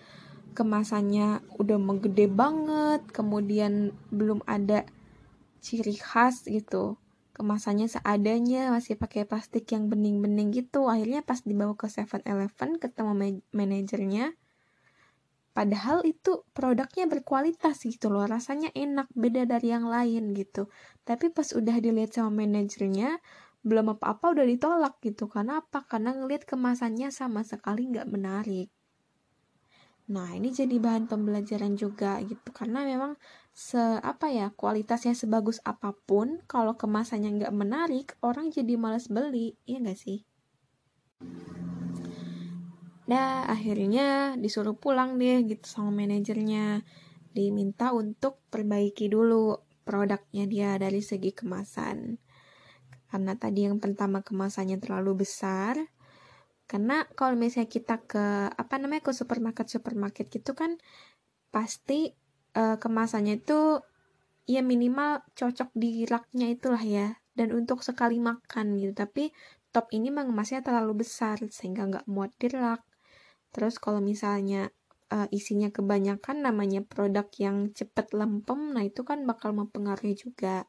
kemasannya 0.57 1.45
udah 1.61 1.79
menggede 1.79 2.27
banget 2.33 3.05
kemudian 3.13 3.93
belum 4.09 4.41
ada 4.49 4.89
ciri 5.61 5.95
khas 6.01 6.49
gitu. 6.49 6.97
Kemasannya 7.37 7.85
seadanya 7.85 8.73
masih 8.73 8.97
pakai 8.97 9.29
plastik 9.29 9.69
yang 9.69 9.93
bening-bening 9.93 10.57
gitu. 10.57 10.89
Akhirnya 10.89 11.21
pas 11.21 11.45
dibawa 11.45 11.77
ke 11.77 11.93
7-Eleven 11.93 12.81
ketemu 12.81 13.13
manajernya 13.53 14.33
padahal 15.57 16.05
itu 16.05 16.45
produknya 16.53 17.09
berkualitas 17.09 17.81
gitu 17.89 18.13
loh 18.13 18.29
rasanya 18.29 18.69
enak 18.77 19.09
beda 19.17 19.49
dari 19.49 19.73
yang 19.73 19.89
lain 19.89 20.37
gitu. 20.37 20.69
Tapi 21.09 21.33
pas 21.33 21.49
udah 21.57 21.81
dilihat 21.81 22.13
sama 22.13 22.45
manajernya 22.45 23.25
belum 23.65 23.97
apa-apa 23.97 24.37
udah 24.37 24.45
ditolak 24.45 25.01
gitu. 25.01 25.33
Karena 25.33 25.65
apa? 25.65 25.89
Karena 25.89 26.13
ngelihat 26.13 26.45
kemasannya 26.45 27.09
sama 27.09 27.41
sekali 27.41 27.89
nggak 27.89 28.05
menarik 28.05 28.76
nah 30.07 30.31
ini 30.39 30.55
jadi 30.55 30.79
bahan 30.79 31.11
pembelajaran 31.11 31.75
juga 31.75 32.23
gitu. 32.23 32.55
Karena 32.55 32.87
memang 32.87 33.19
se 33.51 33.81
apa 34.03 34.31
ya 34.31 34.55
kualitasnya 34.55 35.19
sebagus 35.19 35.59
apa 35.67 35.91
pun 35.95 36.45
kalau 36.47 36.79
kemasannya 36.79 37.43
nggak 37.43 37.55
menarik 37.57 38.15
orang 38.23 38.55
jadi 38.55 38.79
malas 38.79 39.11
beli. 39.11 39.59
Ya 39.67 39.83
nggak 39.83 39.99
sih? 39.99 40.23
Nah, 43.07 43.47
akhirnya 43.47 44.35
disuruh 44.35 44.75
pulang 44.75 45.15
deh 45.19 45.47
gitu 45.47 45.67
sama 45.67 46.03
manajernya. 46.03 46.83
Diminta 47.31 47.95
untuk 47.95 48.43
perbaiki 48.51 49.07
dulu 49.07 49.63
produknya 49.87 50.45
dia 50.51 50.71
dari 50.75 50.99
segi 50.99 51.31
kemasan. 51.31 52.19
Karena 53.07 53.39
tadi 53.39 53.71
yang 53.71 53.79
pertama 53.79 54.27
kemasannya 54.27 54.83
terlalu 54.83 55.23
besar 55.23 55.79
karena 56.67 57.07
kalau 57.15 57.39
misalnya 57.39 57.71
kita 57.71 58.03
ke 58.03 58.51
apa 58.51 58.75
namanya 58.83 59.07
ke 59.07 59.13
supermarket 59.15 59.71
supermarket 59.71 60.27
gitu 60.31 60.53
kan 60.59 60.75
pasti 61.55 62.11
uh, 62.59 62.77
kemasannya 62.77 63.39
itu 63.39 63.81
ya 64.51 64.63
minimal 64.63 65.23
cocok 65.35 65.71
di 65.75 66.07
raknya 66.07 66.51
itulah 66.51 66.83
ya. 66.83 67.19
Dan 67.37 67.53
untuk 67.53 67.85
sekali 67.85 68.17
makan 68.17 68.81
gitu. 68.81 68.97
Tapi 68.97 69.29
top 69.71 69.93
ini 69.93 70.09
mengemasnya 70.09 70.65
terlalu 70.65 71.05
besar 71.05 71.37
sehingga 71.53 71.85
nggak 71.85 72.07
muat 72.09 72.33
di 72.41 72.49
rak. 72.49 72.81
Terus 73.53 73.77
kalau 73.77 74.01
misalnya 74.01 74.73
uh, 75.13 75.29
isinya 75.31 75.69
kebanyakan 75.69 76.43
namanya 76.43 76.81
produk 76.83 77.29
yang 77.37 77.71
cepet 77.77 78.17
lempem 78.17 78.73
nah 78.73 78.83
itu 78.83 79.05
kan 79.05 79.23
bakal 79.29 79.53
mempengaruhi 79.53 80.17
juga. 80.17 80.65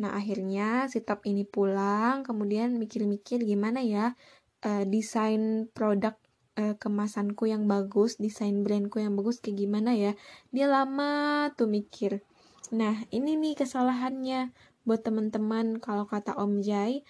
Nah, 0.00 0.16
akhirnya 0.16 0.88
si 0.88 1.04
top 1.04 1.28
ini 1.28 1.44
pulang, 1.44 2.24
kemudian 2.24 2.80
mikir-mikir 2.80 3.44
gimana 3.44 3.84
ya 3.84 4.16
uh, 4.64 4.84
desain 4.88 5.68
produk 5.70 6.16
uh, 6.58 6.74
kemasanku 6.78 7.50
yang 7.50 7.66
bagus, 7.68 8.16
desain 8.16 8.62
brandku 8.64 9.02
yang 9.02 9.14
bagus 9.18 9.38
kayak 9.42 9.66
gimana 9.66 9.94
ya. 9.94 10.12
Dia 10.54 10.66
lama 10.70 11.48
tuh 11.54 11.68
mikir. 11.68 12.22
Nah, 12.72 13.04
ini 13.12 13.36
nih 13.36 13.54
kesalahannya 13.58 14.54
buat 14.82 15.04
teman-teman 15.04 15.78
kalau 15.78 16.08
kata 16.08 16.34
Om 16.34 16.64
Jai, 16.64 17.04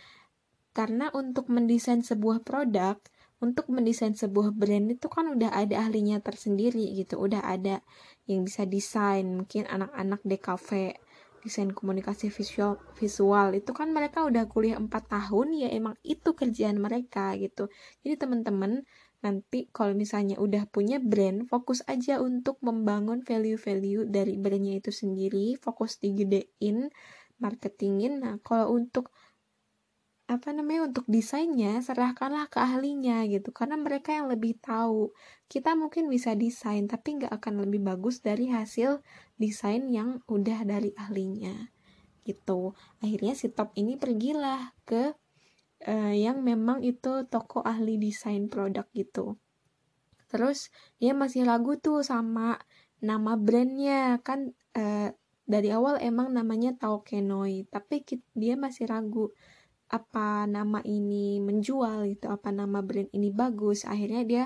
karena 0.73 1.13
untuk 1.15 1.49
mendesain 1.53 2.03
sebuah 2.03 2.43
produk, 2.43 2.99
untuk 3.43 3.69
mendesain 3.69 4.15
sebuah 4.15 4.55
brand 4.55 4.87
itu 4.95 5.07
kan 5.11 5.31
udah 5.35 5.51
ada 5.51 5.83
ahlinya 5.83 6.23
tersendiri 6.23 6.95
gitu, 6.95 7.19
udah 7.19 7.43
ada 7.43 7.83
yang 8.31 8.47
bisa 8.47 8.65
desain, 8.65 9.27
mungkin 9.27 9.67
anak-anak 9.67 10.23
cafe 10.39 11.02
desain 11.43 11.69
komunikasi 11.75 12.31
visual 12.31 12.79
visual. 12.97 13.53
Itu 13.53 13.75
kan 13.75 13.91
mereka 13.91 14.23
udah 14.23 14.47
kuliah 14.47 14.79
4 14.79 14.89
tahun 15.11 15.59
ya 15.59 15.69
emang 15.75 15.99
itu 16.07 16.33
kerjaan 16.33 16.79
mereka 16.79 17.35
gitu. 17.37 17.69
Jadi 18.07 18.15
teman-teman 18.17 18.87
nanti 19.23 19.71
kalau 19.71 19.95
misalnya 19.95 20.39
udah 20.39 20.67
punya 20.67 20.99
brand 20.99 21.47
fokus 21.47 21.83
aja 21.87 22.19
untuk 22.19 22.59
membangun 22.63 23.23
value-value 23.23 24.07
dari 24.11 24.39
brandnya 24.39 24.79
itu 24.79 24.95
sendiri. 24.95 25.59
Fokus 25.59 25.99
digedein 25.99 26.91
marketingin. 27.43 28.23
Nah 28.23 28.39
kalau 28.43 28.75
untuk 28.79 29.11
apa 30.33 30.51
namanya 30.57 30.89
untuk 30.89 31.05
desainnya 31.05 31.77
serahkanlah 31.85 32.49
ke 32.49 32.59
ahlinya 32.59 33.29
gitu. 33.29 33.53
Karena 33.53 33.77
mereka 33.77 34.17
yang 34.17 34.33
lebih 34.33 34.57
tahu. 34.59 35.13
Kita 35.47 35.77
mungkin 35.77 36.09
bisa 36.09 36.33
desain 36.33 36.89
tapi 36.89 37.21
nggak 37.21 37.33
akan 37.33 37.69
lebih 37.69 37.85
bagus 37.85 38.25
dari 38.25 38.49
hasil 38.49 39.05
desain 39.37 39.87
yang 39.93 40.25
udah 40.27 40.65
dari 40.65 40.97
ahlinya 40.97 41.71
gitu. 42.25 42.73
Akhirnya 43.05 43.37
si 43.37 43.53
top 43.53 43.75
ini 43.77 44.01
pergilah 44.01 44.73
ke 44.89 45.13
uh, 45.87 46.15
yang 46.15 46.41
memang 46.41 46.81
itu 46.81 47.29
toko 47.29 47.61
ahli 47.61 48.01
desain 48.01 48.49
produk 48.49 48.89
gitu. 48.97 49.37
Terus 50.33 50.73
dia 50.97 51.13
masih 51.13 51.45
ragu 51.45 51.77
tuh 51.77 52.01
sama 52.01 52.57
nama 53.05 53.37
brandnya. 53.37 54.23
Kan 54.25 54.57
uh, 54.73 55.13
dari 55.43 55.69
awal 55.75 55.99
emang 55.99 56.33
namanya 56.33 56.73
Taukenoi 56.79 57.67
tapi 57.69 58.07
dia 58.33 58.55
masih 58.55 58.89
ragu 58.89 59.35
apa 59.93 60.49
nama 60.49 60.81
ini 60.89 61.37
menjual 61.45 62.09
gitu 62.09 62.33
apa 62.33 62.49
nama 62.49 62.81
brand 62.81 63.13
ini 63.13 63.29
bagus. 63.29 63.85
Akhirnya 63.85 64.25
dia 64.25 64.45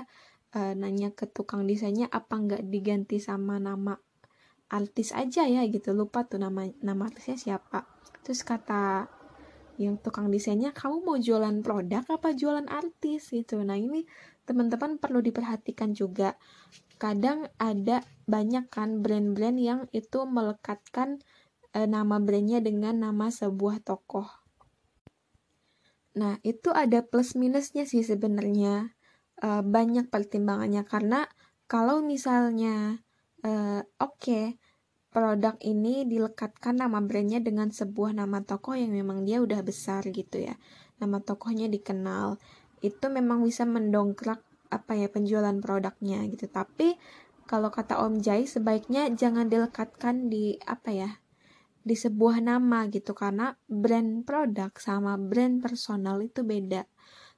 uh, 0.51 0.75
nanya 0.75 1.15
ke 1.15 1.23
tukang 1.31 1.63
desainnya 1.63 2.11
apa 2.11 2.35
nggak 2.35 2.67
diganti 2.67 3.23
sama 3.23 3.55
nama 3.55 3.95
artis 4.67 5.15
aja 5.15 5.47
ya? 5.47 5.63
Gitu 5.71 5.95
lupa 5.95 6.27
tuh 6.27 6.43
nama 6.43 6.67
nama 6.83 7.07
artisnya 7.07 7.39
siapa. 7.39 7.87
Terus 8.27 8.43
kata 8.43 9.07
yang 9.79 9.95
tukang 10.03 10.27
desainnya 10.27 10.75
kamu 10.75 11.07
mau 11.07 11.15
jualan 11.15 11.63
produk 11.63 12.03
apa 12.03 12.35
jualan 12.35 12.67
artis? 12.67 13.31
Gitu. 13.31 13.63
Nah 13.63 13.79
ini 13.79 14.03
teman-teman 14.43 14.99
perlu 14.99 15.23
diperhatikan 15.23 15.95
juga. 15.95 16.35
Kadang 16.99 17.47
ada 17.55 18.03
banyak 18.27 18.67
kan 18.67 18.99
brand-brand 18.99 19.57
yang 19.61 19.81
itu 19.95 20.27
melekatkan 20.27 21.23
e, 21.71 21.85
nama 21.85 22.17
brandnya 22.17 22.57
dengan 22.59 22.97
nama 22.99 23.29
sebuah 23.29 23.85
tokoh 23.85 24.25
nah 26.17 26.41
itu 26.41 26.73
ada 26.73 27.05
plus 27.05 27.37
minusnya 27.37 27.85
sih 27.85 28.01
sebenarnya 28.01 28.91
e, 29.37 29.49
banyak 29.61 30.09
pertimbangannya. 30.09 30.83
Karena 30.83 31.29
kalau 31.69 32.01
misalnya 32.01 33.05
e, 33.45 33.85
oke 34.01 34.17
okay, 34.17 34.45
produk 35.13 35.55
ini 35.61 36.03
dilekatkan 36.09 36.81
nama 36.81 36.99
brandnya 37.05 37.39
dengan 37.39 37.69
sebuah 37.69 38.17
nama 38.17 38.41
tokoh 38.41 38.75
yang 38.75 38.91
memang 38.91 39.23
dia 39.23 39.39
udah 39.39 39.61
besar 39.61 40.03
gitu 40.09 40.41
ya 40.41 40.57
nama 40.97 41.21
tokohnya 41.21 41.69
dikenal 41.69 42.41
itu 42.81 43.05
memang 43.09 43.41
bisa 43.41 43.65
mendongkrak 43.65 44.41
apa 44.67 44.93
ya 44.99 45.07
penjualan 45.09 45.57
produknya 45.57 46.21
gitu. 46.29 46.45
Tapi 46.51 46.97
kalau 47.47 47.71
kata 47.71 48.03
Om 48.03 48.19
Jai 48.19 48.45
sebaiknya 48.45 49.09
jangan 49.15 49.47
dilekatkan 49.47 50.27
di 50.27 50.59
apa 50.67 50.89
ya 50.91 51.09
di 51.87 51.95
sebuah 51.95 52.43
nama 52.43 52.91
gitu 52.91 53.15
karena 53.15 53.55
brand 53.71 54.27
produk 54.27 54.75
sama 54.75 55.15
brand 55.15 55.63
personal 55.63 56.19
itu 56.19 56.43
beda. 56.43 56.83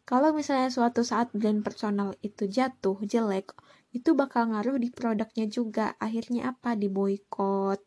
Kalau 0.09 0.33
misalnya 0.33 0.73
suatu 0.73 1.05
saat 1.05 1.29
brand 1.37 1.61
personal 1.61 2.17
itu 2.25 2.49
jatuh 2.49 2.97
jelek 3.05 3.53
itu 3.93 4.17
bakal 4.17 4.49
ngaruh 4.49 4.81
di 4.81 4.89
produknya 4.89 5.45
juga. 5.45 5.93
Akhirnya 6.01 6.57
apa? 6.57 6.73
Di 6.73 6.89
boykot 6.89 7.77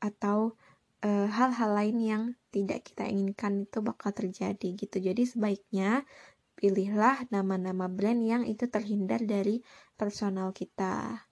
atau 0.00 0.56
eh, 1.04 1.28
hal-hal 1.28 1.70
uh, 1.72 1.76
lain 1.76 1.96
yang 2.00 2.22
tidak 2.48 2.88
kita 2.88 3.04
inginkan 3.04 3.68
itu 3.68 3.84
bakal 3.84 4.16
terjadi 4.16 4.68
gitu. 4.80 4.96
Jadi 4.96 5.28
sebaiknya 5.28 6.08
pilihlah 6.56 7.28
nama-nama 7.28 7.84
brand 7.92 8.24
yang 8.24 8.42
itu 8.48 8.64
terhindar 8.72 9.20
dari 9.28 9.60
personal 10.00 10.56
kita 10.56 11.28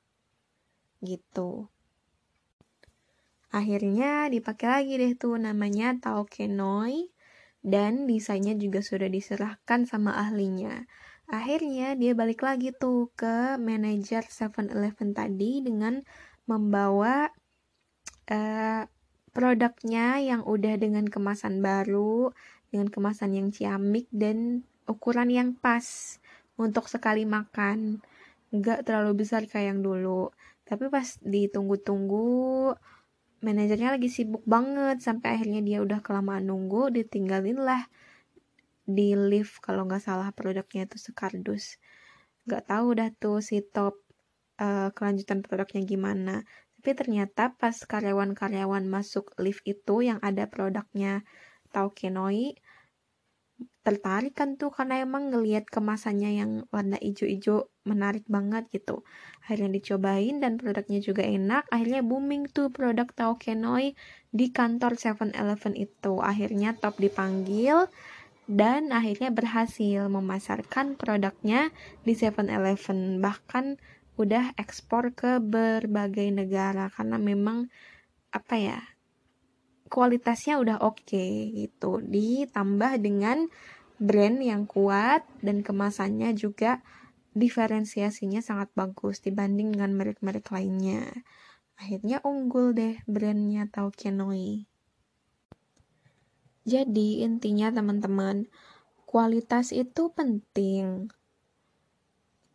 gitu 1.00 1.72
akhirnya 3.50 4.30
dipakai 4.30 4.68
lagi 4.70 4.94
deh 4.98 5.14
tuh 5.18 5.36
namanya 5.38 5.98
Taokenoi 5.98 7.10
dan 7.60 8.08
desainnya 8.08 8.56
juga 8.56 8.80
sudah 8.80 9.10
diserahkan 9.10 9.84
sama 9.84 10.16
ahlinya 10.16 10.86
Akhirnya 11.30 11.94
dia 11.94 12.10
balik 12.10 12.42
lagi 12.42 12.74
tuh 12.74 13.14
ke 13.14 13.54
manajer 13.54 14.26
7-Eleven 14.26 15.14
tadi 15.14 15.62
dengan 15.62 16.02
membawa 16.50 17.30
uh, 18.26 18.82
produknya 19.30 20.18
yang 20.18 20.42
udah 20.42 20.74
dengan 20.74 21.06
kemasan 21.06 21.62
baru, 21.62 22.34
dengan 22.74 22.90
kemasan 22.90 23.38
yang 23.38 23.54
ciamik 23.54 24.10
dan 24.10 24.66
ukuran 24.90 25.30
yang 25.30 25.50
pas 25.54 26.18
untuk 26.58 26.90
sekali 26.90 27.22
makan. 27.22 28.02
Nggak 28.50 28.90
terlalu 28.90 29.22
besar 29.22 29.46
kayak 29.46 29.78
yang 29.78 29.80
dulu. 29.86 30.34
Tapi 30.66 30.90
pas 30.90 31.14
ditunggu-tunggu, 31.22 32.74
manajernya 33.40 33.96
lagi 33.96 34.08
sibuk 34.12 34.44
banget 34.44 35.00
sampai 35.00 35.36
akhirnya 35.36 35.60
dia 35.64 35.78
udah 35.80 36.04
kelamaan 36.04 36.48
nunggu, 36.48 36.92
ditinggalin 36.92 37.60
lah 37.60 37.88
di 38.84 39.16
lift 39.16 39.64
kalau 39.64 39.86
nggak 39.88 40.02
salah 40.02 40.28
produknya 40.36 40.84
itu 40.84 41.00
sekardus. 41.00 41.80
Nggak 42.44 42.68
tahu 42.68 42.88
dah 42.96 43.08
tuh 43.16 43.38
si 43.40 43.64
top 43.64 43.96
uh, 44.60 44.92
kelanjutan 44.92 45.40
produknya 45.40 45.82
gimana. 45.84 46.44
Tapi 46.80 46.96
ternyata 46.96 47.52
pas 47.56 47.76
karyawan-karyawan 47.76 48.88
masuk 48.88 49.36
lift 49.36 49.64
itu 49.68 50.00
yang 50.00 50.16
ada 50.24 50.48
produknya 50.48 51.24
Taukenoi 51.70 52.56
tertarik 53.80 54.36
kan 54.36 54.60
tuh 54.60 54.68
karena 54.68 55.00
emang 55.00 55.32
ngelihat 55.32 55.64
kemasannya 55.64 56.36
yang 56.36 56.50
warna 56.68 57.00
ijo-ijo 57.00 57.72
menarik 57.88 58.28
banget 58.28 58.68
gitu. 58.68 59.02
Akhirnya 59.40 59.72
dicobain 59.72 60.36
dan 60.44 60.60
produknya 60.60 61.00
juga 61.00 61.24
enak 61.24 61.64
akhirnya 61.72 62.04
booming 62.04 62.52
tuh 62.52 62.68
produk 62.68 63.08
Taukenoi 63.08 63.96
di 64.28 64.46
kantor 64.52 65.00
7-Eleven 65.00 65.74
itu. 65.80 66.20
Akhirnya 66.20 66.76
top 66.76 67.00
dipanggil 67.00 67.88
dan 68.44 68.92
akhirnya 68.92 69.32
berhasil 69.32 70.12
memasarkan 70.12 71.00
produknya 71.00 71.72
di 72.04 72.12
7-Eleven 72.12 73.24
bahkan 73.24 73.80
udah 74.20 74.52
ekspor 74.60 75.16
ke 75.16 75.40
berbagai 75.40 76.28
negara 76.28 76.92
karena 76.92 77.16
memang 77.16 77.72
apa 78.30 78.54
ya 78.60 78.80
kualitasnya 79.90 80.62
udah 80.62 80.80
oke 80.86 81.02
okay, 81.02 81.50
gitu 81.66 81.98
ditambah 82.00 83.02
dengan 83.02 83.50
brand 83.98 84.38
yang 84.40 84.64
kuat 84.64 85.26
dan 85.44 85.60
kemasannya 85.66 86.32
juga 86.38 86.80
diferensiasinya 87.34 88.40
sangat 88.40 88.70
bagus 88.78 89.20
dibanding 89.20 89.74
dengan 89.74 89.92
merek-merek 89.98 90.48
lainnya 90.54 91.04
akhirnya 91.76 92.22
unggul 92.24 92.72
deh 92.72 93.02
brandnya 93.04 93.68
Taukenoi 93.68 94.70
jadi 96.70 97.24
intinya 97.24 97.72
teman-teman, 97.72 98.44
kualitas 99.08 99.72
itu 99.72 100.12
penting. 100.12 101.08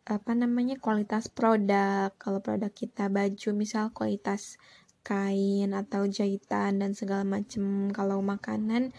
Apa 0.06 0.38
namanya 0.38 0.78
kualitas 0.78 1.26
produk. 1.26 2.14
Kalau 2.14 2.38
produk 2.38 2.70
kita 2.70 3.10
baju 3.10 3.48
misal 3.52 3.90
kualitas 3.90 4.62
kain 5.06 5.70
atau 5.70 6.10
jahitan 6.10 6.82
dan 6.82 6.90
segala 6.98 7.22
macam. 7.22 7.94
Kalau 7.94 8.18
makanan 8.18 8.90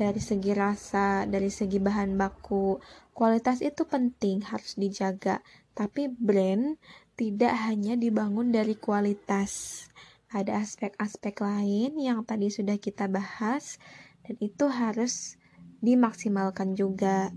dari 0.00 0.16
segi 0.24 0.56
rasa, 0.56 1.28
dari 1.28 1.52
segi 1.52 1.76
bahan 1.76 2.16
baku, 2.16 2.80
kualitas 3.12 3.60
itu 3.60 3.84
penting 3.84 4.40
harus 4.48 4.80
dijaga. 4.80 5.44
Tapi 5.76 6.08
brand 6.08 6.80
tidak 7.20 7.52
hanya 7.68 8.00
dibangun 8.00 8.48
dari 8.48 8.80
kualitas. 8.80 9.84
Ada 10.32 10.64
aspek-aspek 10.64 11.44
lain 11.44 12.00
yang 12.00 12.24
tadi 12.24 12.48
sudah 12.48 12.80
kita 12.80 13.04
bahas 13.12 13.76
dan 14.24 14.40
itu 14.40 14.72
harus 14.72 15.36
dimaksimalkan 15.84 16.72
juga 16.72 17.28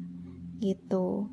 gitu 0.63 1.27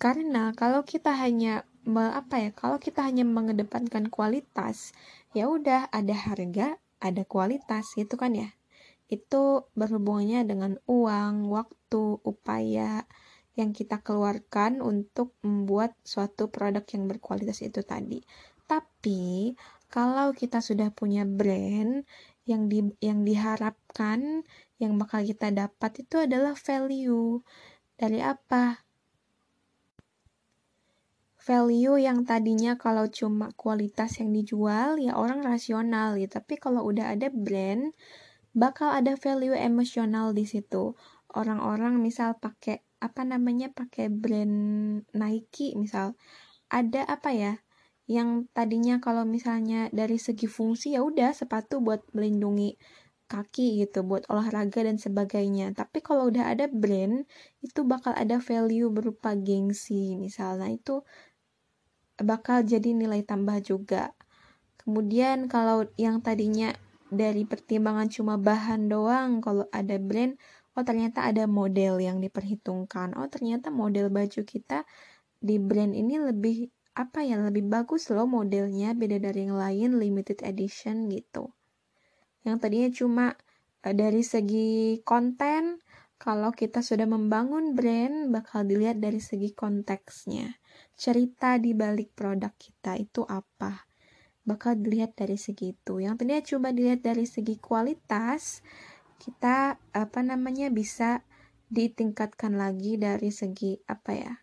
karena 0.00 0.56
kalau 0.56 0.80
kita 0.80 1.12
hanya 1.12 1.68
apa 1.98 2.38
ya 2.38 2.50
kalau 2.54 2.78
kita 2.78 3.02
hanya 3.02 3.26
mengedepankan 3.26 4.06
kualitas 4.12 4.94
ya 5.34 5.50
udah 5.50 5.90
ada 5.90 6.14
harga 6.14 6.78
ada 7.00 7.24
kualitas 7.24 7.96
itu 7.96 8.14
kan 8.14 8.36
ya. 8.36 8.52
Itu 9.10 9.66
berhubungannya 9.74 10.46
dengan 10.46 10.72
uang 10.86 11.50
waktu 11.50 12.20
upaya 12.22 13.08
yang 13.58 13.74
kita 13.74 13.98
keluarkan 14.04 14.78
untuk 14.78 15.34
membuat 15.42 15.98
suatu 16.06 16.46
produk 16.52 16.84
yang 16.94 17.10
berkualitas 17.10 17.64
itu 17.66 17.82
tadi. 17.82 18.22
Tapi 18.70 19.56
kalau 19.90 20.30
kita 20.30 20.62
sudah 20.62 20.94
punya 20.94 21.26
brand 21.26 22.06
yang 22.46 22.70
di 22.70 22.86
yang 23.02 23.26
diharapkan 23.26 24.46
yang 24.78 24.94
bakal 24.94 25.26
kita 25.26 25.50
dapat 25.50 26.06
itu 26.06 26.22
adalah 26.22 26.54
value. 26.54 27.42
Dari 27.98 28.22
apa 28.22 28.78
value 31.50 31.98
yang 31.98 32.22
tadinya 32.22 32.78
kalau 32.78 33.10
cuma 33.10 33.50
kualitas 33.58 34.22
yang 34.22 34.30
dijual 34.30 35.02
ya 35.02 35.18
orang 35.18 35.42
rasional 35.42 36.14
gitu 36.14 36.38
tapi 36.38 36.62
kalau 36.62 36.86
udah 36.86 37.10
ada 37.10 37.26
brand 37.34 37.90
bakal 38.54 38.90
ada 38.90 39.14
value 39.14 39.54
emosional 39.54 40.34
di 40.34 40.46
situ. 40.46 40.98
Orang-orang 41.30 42.02
misal 42.02 42.34
pakai 42.38 42.82
apa 42.98 43.22
namanya 43.22 43.70
pakai 43.70 44.10
brand 44.10 44.56
Nike 45.16 45.72
misal 45.78 46.18
ada 46.68 47.06
apa 47.08 47.32
ya 47.32 47.54
yang 48.10 48.50
tadinya 48.50 48.98
kalau 48.98 49.22
misalnya 49.22 49.86
dari 49.94 50.18
segi 50.18 50.50
fungsi 50.50 50.98
ya 50.98 51.00
udah 51.06 51.30
sepatu 51.30 51.78
buat 51.78 52.02
melindungi 52.10 52.74
kaki 53.30 53.86
gitu 53.86 54.02
buat 54.02 54.26
olahraga 54.26 54.82
dan 54.82 54.98
sebagainya. 54.98 55.70
Tapi 55.70 56.02
kalau 56.02 56.26
udah 56.34 56.50
ada 56.50 56.66
brand 56.66 57.22
itu 57.62 57.86
bakal 57.86 58.10
ada 58.18 58.42
value 58.42 58.90
berupa 58.90 59.38
gengsi 59.38 60.18
misalnya 60.18 60.74
itu 60.74 61.06
bakal 62.22 62.62
jadi 62.64 62.92
nilai 62.92 63.24
tambah 63.24 63.60
juga. 63.64 64.12
Kemudian 64.80 65.48
kalau 65.48 65.88
yang 66.00 66.24
tadinya 66.24 66.72
dari 67.10 67.42
pertimbangan 67.44 68.06
cuma 68.08 68.38
bahan 68.38 68.86
doang 68.86 69.42
kalau 69.42 69.66
ada 69.74 69.98
brand 69.98 70.38
oh 70.78 70.84
ternyata 70.86 71.26
ada 71.26 71.44
model 71.50 71.98
yang 72.00 72.22
diperhitungkan. 72.22 73.18
Oh 73.18 73.26
ternyata 73.26 73.68
model 73.68 74.08
baju 74.08 74.40
kita 74.46 74.86
di 75.40 75.56
brand 75.58 75.92
ini 75.96 76.20
lebih 76.20 76.70
apa 76.94 77.24
ya 77.24 77.40
lebih 77.40 77.66
bagus 77.70 78.12
loh 78.12 78.28
modelnya 78.28 78.92
beda 78.92 79.22
dari 79.22 79.48
yang 79.48 79.56
lain 79.56 79.96
limited 79.96 80.44
edition 80.44 81.08
gitu. 81.08 81.50
Yang 82.44 82.56
tadinya 82.60 82.90
cuma 82.92 83.26
uh, 83.84 83.94
dari 83.94 84.20
segi 84.20 85.00
konten 85.02 85.80
kalau 86.20 86.52
kita 86.52 86.84
sudah 86.84 87.08
membangun 87.08 87.72
brand 87.72 88.28
bakal 88.28 88.64
dilihat 88.68 89.00
dari 89.00 89.20
segi 89.24 89.56
konteksnya 89.56 90.59
cerita 91.00 91.56
di 91.56 91.72
balik 91.72 92.12
produk 92.12 92.52
kita 92.60 93.00
itu 93.00 93.24
apa 93.24 93.88
bakal 94.44 94.76
dilihat 94.76 95.16
dari 95.16 95.40
segi 95.40 95.72
itu 95.72 96.04
yang 96.04 96.20
tadinya 96.20 96.44
coba 96.44 96.76
dilihat 96.76 97.00
dari 97.00 97.24
segi 97.24 97.56
kualitas 97.56 98.60
kita 99.16 99.80
apa 99.96 100.20
namanya 100.20 100.68
bisa 100.68 101.24
ditingkatkan 101.72 102.52
lagi 102.60 103.00
dari 103.00 103.32
segi 103.32 103.80
apa 103.88 104.12
ya 104.12 104.34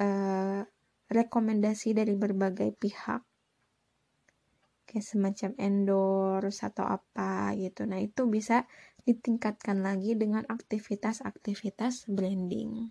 uh, 0.00 0.64
rekomendasi 1.12 1.92
dari 1.92 2.16
berbagai 2.16 2.72
pihak 2.72 3.20
kayak 4.88 5.04
semacam 5.04 5.52
endorse 5.60 6.64
atau 6.64 6.88
apa 6.88 7.52
gitu. 7.60 7.84
Nah, 7.84 8.00
itu 8.00 8.24
bisa 8.24 8.64
ditingkatkan 9.04 9.84
lagi 9.84 10.16
dengan 10.16 10.48
aktivitas-aktivitas 10.48 12.08
branding. 12.08 12.88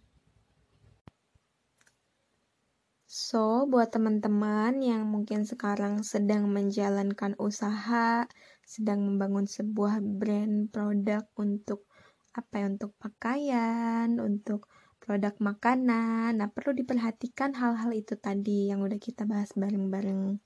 So, 3.17 3.65
buat 3.65 3.89
teman-teman 3.89 4.77
yang 4.77 5.09
mungkin 5.09 5.41
sekarang 5.41 6.05
sedang 6.05 6.53
menjalankan 6.53 7.33
usaha, 7.41 8.29
sedang 8.61 9.09
membangun 9.09 9.49
sebuah 9.49 10.05
brand 10.05 10.69
produk 10.69 11.25
untuk 11.33 11.89
apa 12.37 12.61
ya, 12.61 12.65
untuk 12.69 12.93
pakaian, 13.01 14.21
untuk 14.21 14.69
produk 15.01 15.33
makanan. 15.41 16.37
Nah, 16.37 16.53
perlu 16.53 16.77
diperhatikan 16.77 17.57
hal-hal 17.57 17.89
itu 17.97 18.13
tadi 18.21 18.69
yang 18.69 18.85
udah 18.85 19.01
kita 19.01 19.25
bahas 19.25 19.49
bareng-bareng. 19.57 20.37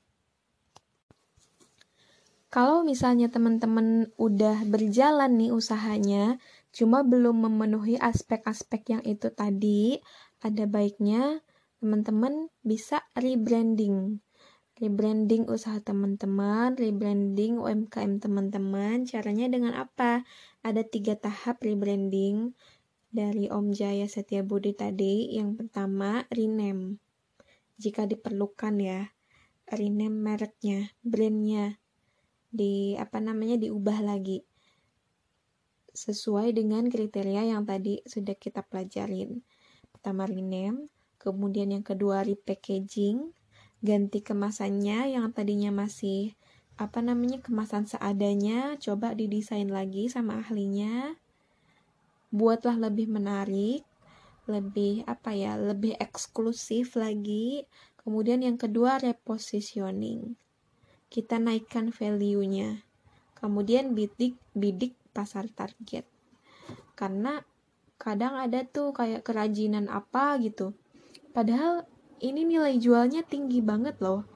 Kalau 2.48 2.88
misalnya 2.88 3.28
teman-teman 3.28 4.16
udah 4.16 4.64
berjalan 4.64 5.36
nih 5.36 5.52
usahanya, 5.52 6.40
cuma 6.72 7.04
belum 7.04 7.36
memenuhi 7.36 8.00
aspek-aspek 8.00 8.96
yang 8.96 9.04
itu 9.04 9.28
tadi, 9.28 10.00
ada 10.40 10.64
baiknya 10.72 11.44
teman-teman 11.82 12.54
bisa 12.62 13.02
rebranding. 13.18 14.22
Rebranding 14.78 15.50
usaha 15.50 15.82
teman-teman, 15.82 16.78
rebranding 16.78 17.58
UMKM 17.58 18.22
teman-teman. 18.22 19.10
Caranya 19.10 19.50
dengan 19.50 19.74
apa? 19.74 20.22
Ada 20.62 20.86
tiga 20.86 21.18
tahap 21.18 21.66
rebranding 21.66 22.54
dari 23.10 23.50
Om 23.50 23.74
Jaya 23.74 24.06
Setia 24.06 24.46
Budi 24.46 24.78
tadi. 24.78 25.34
Yang 25.34 25.66
pertama, 25.66 26.30
rename. 26.30 27.02
Jika 27.82 28.06
diperlukan 28.06 28.78
ya, 28.78 29.10
rename 29.66 30.22
mereknya, 30.22 30.94
brandnya 31.02 31.82
di 32.54 32.94
apa 33.00 33.18
namanya 33.18 33.58
diubah 33.58 34.06
lagi 34.06 34.44
sesuai 35.92 36.56
dengan 36.56 36.88
kriteria 36.88 37.52
yang 37.52 37.66
tadi 37.66 38.00
sudah 38.06 38.36
kita 38.38 38.64
pelajarin. 38.64 39.44
Pertama 39.92 40.24
rename, 40.24 40.88
kemudian 41.22 41.70
yang 41.70 41.86
kedua 41.86 42.26
repackaging, 42.26 43.30
ganti 43.86 44.26
kemasannya 44.26 45.14
yang 45.14 45.30
tadinya 45.30 45.70
masih 45.70 46.34
apa 46.82 47.06
namanya 47.06 47.38
kemasan 47.46 47.86
seadanya, 47.86 48.82
coba 48.82 49.14
didesain 49.14 49.70
lagi 49.70 50.10
sama 50.10 50.42
ahlinya. 50.42 51.14
Buatlah 52.34 52.82
lebih 52.90 53.06
menarik, 53.06 53.86
lebih 54.50 55.06
apa 55.06 55.38
ya, 55.38 55.54
lebih 55.62 55.94
eksklusif 56.02 56.98
lagi. 56.98 57.70
Kemudian 58.02 58.42
yang 58.42 58.58
kedua 58.58 58.98
repositioning 58.98 60.42
kita 61.12 61.44
naikkan 61.44 61.92
value-nya. 61.92 62.88
Kemudian 63.36 63.92
bidik 63.92 64.40
bidik 64.56 64.96
pasar 65.12 65.52
target. 65.52 66.08
Karena 66.96 67.44
kadang 68.00 68.40
ada 68.40 68.64
tuh 68.64 68.96
kayak 68.96 69.28
kerajinan 69.28 69.92
apa 69.92 70.40
gitu. 70.40 70.72
Padahal 71.32 71.88
ini 72.20 72.44
nilai 72.46 72.76
jualnya 72.78 73.24
tinggi 73.24 73.64
banget 73.64 73.98
loh. 74.04 74.28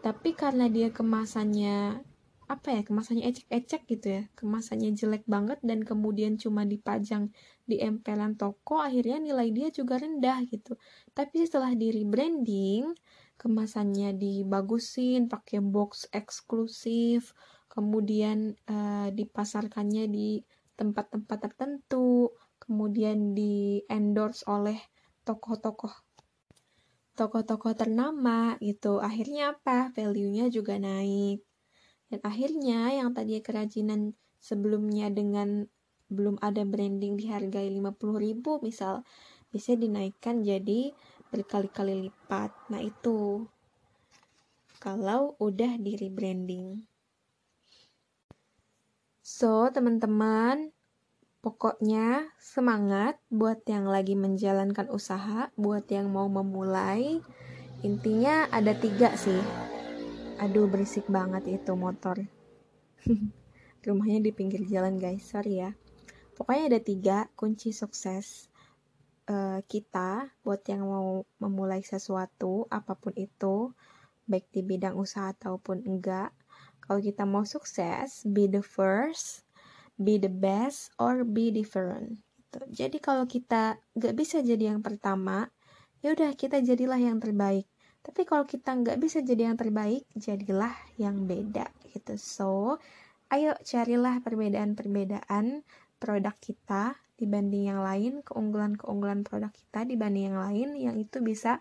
Tapi 0.00 0.32
karena 0.32 0.70
dia 0.70 0.94
kemasannya 0.94 2.06
apa 2.48 2.72
ya 2.72 2.80
kemasannya 2.80 3.28
ecek-ecek 3.28 3.84
gitu 3.92 4.06
ya 4.08 4.22
kemasannya 4.32 4.96
jelek 4.96 5.28
banget 5.28 5.60
dan 5.60 5.84
kemudian 5.84 6.40
cuma 6.40 6.64
dipajang 6.64 7.28
di 7.68 7.76
empelan 7.84 8.40
toko 8.40 8.80
akhirnya 8.80 9.20
nilai 9.20 9.52
dia 9.52 9.68
juga 9.68 10.00
rendah 10.00 10.48
gitu 10.48 10.80
tapi 11.12 11.44
setelah 11.44 11.76
di 11.76 11.92
rebranding 11.92 12.96
kemasannya 13.36 14.16
dibagusin 14.16 15.28
pakai 15.28 15.60
box 15.60 16.08
eksklusif 16.08 17.36
kemudian 17.68 18.56
uh, 18.64 19.12
dipasarkannya 19.12 20.08
di 20.08 20.40
tempat-tempat 20.80 21.52
tertentu 21.52 22.32
kemudian 22.64 23.36
di 23.36 23.84
endorse 23.92 24.48
oleh 24.48 24.80
tokoh-tokoh 25.28 26.07
tokoh-tokoh 27.18 27.74
ternama 27.74 28.54
gitu 28.62 29.02
akhirnya 29.02 29.58
apa 29.58 29.90
value-nya 29.90 30.46
juga 30.54 30.78
naik 30.78 31.42
dan 32.08 32.20
akhirnya 32.22 32.94
yang 32.94 33.10
tadi 33.10 33.42
kerajinan 33.42 34.14
sebelumnya 34.38 35.10
dengan 35.10 35.66
belum 36.08 36.40
ada 36.40 36.64
branding 36.64 37.20
dihargai 37.20 37.68
50.000 37.68 38.62
misal 38.64 39.04
bisa 39.52 39.76
dinaikkan 39.76 40.40
jadi 40.40 40.92
berkali-kali 41.28 42.08
lipat. 42.08 42.52
Nah, 42.72 42.80
itu 42.80 43.44
kalau 44.80 45.36
udah 45.36 45.76
di 45.76 46.00
rebranding. 46.00 46.80
So, 49.20 49.68
teman-teman, 49.68 50.72
pokoknya 51.48 52.28
semangat 52.36 53.16
buat 53.32 53.64
yang 53.64 53.88
lagi 53.88 54.12
menjalankan 54.12 54.92
usaha, 54.92 55.48
buat 55.56 55.88
yang 55.88 56.12
mau 56.12 56.28
memulai. 56.28 57.24
Intinya 57.80 58.52
ada 58.52 58.76
tiga 58.76 59.16
sih 59.16 59.40
Aduh 60.44 60.68
berisik 60.68 61.08
banget 61.08 61.48
itu 61.48 61.72
motor. 61.72 62.20
Rumahnya 63.88 64.20
di 64.20 64.30
pinggir 64.36 64.60
jalan 64.68 65.00
guys, 65.00 65.24
sorry 65.24 65.64
ya. 65.64 65.72
Pokoknya 66.36 66.68
ada 66.68 66.80
tiga 66.84 67.32
kunci 67.32 67.72
sukses 67.72 68.52
uh, 69.32 69.64
kita 69.64 70.28
buat 70.44 70.60
yang 70.68 70.84
mau 70.84 71.24
memulai 71.40 71.80
sesuatu 71.80 72.68
apa 72.68 72.92
pun 72.94 73.16
itu, 73.16 73.72
baik 74.28 74.52
di 74.52 74.60
bidang 74.60 75.00
usaha 75.00 75.32
ataupun 75.32 75.88
enggak. 75.88 76.30
Kalau 76.84 77.00
kita 77.00 77.24
mau 77.24 77.48
sukses, 77.48 78.22
be 78.28 78.44
the 78.44 78.60
first, 78.60 79.47
be 79.98 80.16
the 80.16 80.30
best, 80.30 80.94
or 81.02 81.26
be 81.26 81.50
different. 81.50 82.22
Gitu. 82.38 82.86
Jadi 82.86 82.96
kalau 83.02 83.26
kita 83.26 83.82
nggak 83.98 84.14
bisa 84.14 84.40
jadi 84.40 84.72
yang 84.72 84.80
pertama, 84.80 85.50
ya 86.00 86.14
udah 86.14 86.32
kita 86.38 86.62
jadilah 86.62 86.96
yang 87.02 87.18
terbaik 87.18 87.66
tapi 88.08 88.24
kalau 88.24 88.48
kita 88.48 88.72
nggak 88.72 88.96
bisa 88.96 89.20
jadi 89.20 89.52
yang 89.52 89.58
terbaik, 89.60 90.08
jadilah 90.16 90.72
yang 90.96 91.28
beda 91.28 91.68
gitu. 91.92 92.16
So, 92.16 92.80
ayo 93.28 93.52
carilah 93.60 94.24
perbedaan-perbedaan 94.24 95.66
produk 96.00 96.32
kita 96.40 96.96
dibanding 97.20 97.68
yang 97.68 97.84
lain, 97.84 98.24
keunggulan-keunggulan 98.24 99.28
produk 99.28 99.52
kita 99.52 99.84
dibanding 99.84 100.32
yang 100.32 100.40
lain, 100.40 100.68
yang 100.80 100.96
itu 100.96 101.20
bisa 101.20 101.60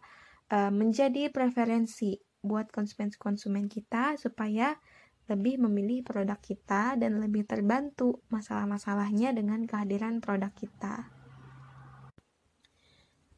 uh, 0.54 0.72
menjadi 0.72 1.34
preferensi 1.34 2.16
buat 2.46 2.72
konsumen-konsumen 2.72 3.68
kita 3.68 4.16
supaya 4.16 4.80
lebih 5.28 5.60
memilih 5.60 6.04
produk 6.08 6.40
kita 6.40 6.96
dan 6.96 7.20
lebih 7.20 7.44
terbantu 7.44 8.24
masalah-masalahnya 8.32 9.36
dengan 9.36 9.68
kehadiran 9.68 10.24
produk 10.24 10.52
kita. 10.56 11.12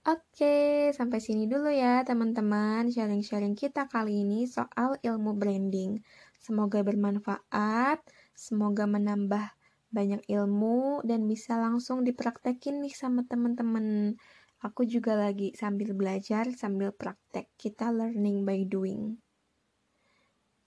Oke, 0.10 0.90
sampai 0.96 1.20
sini 1.22 1.46
dulu 1.46 1.70
ya 1.70 2.02
teman-teman 2.02 2.90
sharing-sharing 2.90 3.54
kita 3.54 3.86
kali 3.92 4.26
ini 4.26 4.50
soal 4.50 4.98
ilmu 5.06 5.38
branding. 5.38 6.02
Semoga 6.40 6.82
bermanfaat, 6.82 8.02
semoga 8.34 8.90
menambah 8.90 9.54
banyak 9.92 10.26
ilmu 10.30 11.06
dan 11.06 11.26
bisa 11.30 11.60
langsung 11.60 12.02
dipraktekin 12.08 12.80
nih 12.82 12.96
sama 12.96 13.26
teman-teman. 13.28 14.18
Aku 14.66 14.88
juga 14.88 15.14
lagi 15.14 15.54
sambil 15.54 15.94
belajar, 15.94 16.48
sambil 16.58 16.90
praktek. 16.96 17.52
Kita 17.60 17.92
learning 17.92 18.48
by 18.48 18.66
doing. 18.66 19.20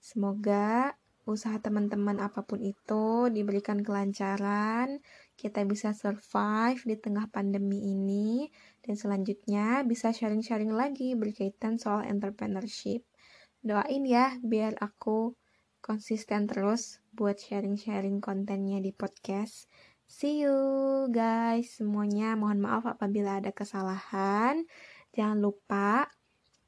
Semoga 0.02 0.92
usaha 1.22 1.54
teman-teman 1.62 2.18
apa 2.18 2.42
pun 2.42 2.58
itu 2.58 3.30
diberikan 3.30 3.80
kelancaran, 3.86 4.98
kita 5.38 5.62
bisa 5.62 5.94
survive 5.94 6.82
di 6.82 6.96
tengah 6.98 7.30
pandemi 7.30 7.78
ini 7.94 8.50
dan 8.82 8.98
selanjutnya 8.98 9.86
bisa 9.86 10.10
sharing-sharing 10.10 10.74
lagi 10.74 11.14
berkaitan 11.14 11.78
soal 11.78 12.02
entrepreneurship. 12.06 13.06
Doain 13.62 14.02
ya 14.02 14.34
biar 14.42 14.74
aku 14.82 15.38
konsisten 15.78 16.50
terus 16.50 16.98
buat 17.14 17.38
sharing-sharing 17.38 18.18
kontennya 18.18 18.82
di 18.82 18.90
podcast. 18.90 19.70
See 20.10 20.42
you 20.42 21.06
guys 21.14 21.78
semuanya. 21.78 22.34
Mohon 22.34 22.60
maaf 22.66 22.84
apabila 22.98 23.38
ada 23.38 23.54
kesalahan. 23.54 24.66
Jangan 25.14 25.38
lupa 25.38 26.10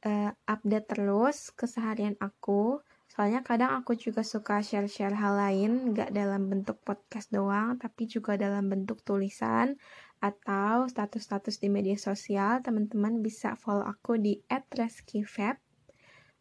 uh, 0.06 0.30
update 0.46 0.86
terus 0.86 1.50
keseharian 1.52 2.14
aku 2.20 2.78
Soalnya 3.14 3.46
kadang 3.46 3.78
aku 3.78 3.94
juga 3.94 4.26
suka 4.26 4.58
share-share 4.58 5.14
hal 5.14 5.38
lain, 5.38 5.94
nggak 5.94 6.10
dalam 6.10 6.50
bentuk 6.50 6.82
podcast 6.82 7.30
doang, 7.30 7.78
tapi 7.78 8.10
juga 8.10 8.34
dalam 8.34 8.66
bentuk 8.66 9.06
tulisan 9.06 9.78
atau 10.18 10.90
status-status 10.90 11.62
di 11.62 11.70
media 11.70 11.94
sosial, 11.94 12.58
teman-teman 12.66 13.22
bisa 13.22 13.54
follow 13.54 13.86
aku 13.86 14.18
di 14.18 14.42
@reskifab 14.50 15.62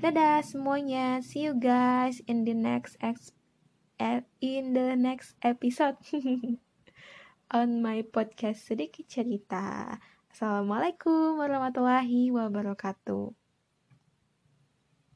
Dadah 0.01 0.41
semuanya, 0.41 1.21
see 1.21 1.45
you 1.45 1.53
guys 1.53 2.25
in 2.25 2.49
the 2.49 2.57
next 2.57 2.97
ex 3.05 3.37
in 4.41 4.73
the 4.73 4.97
next 4.97 5.37
episode 5.45 6.01
on 7.53 7.85
my 7.85 8.01
podcast 8.09 8.65
sedikit 8.65 9.05
cerita. 9.05 10.01
Assalamualaikum 10.33 11.37
warahmatullahi 11.37 12.33
wabarakatuh. 12.33 13.40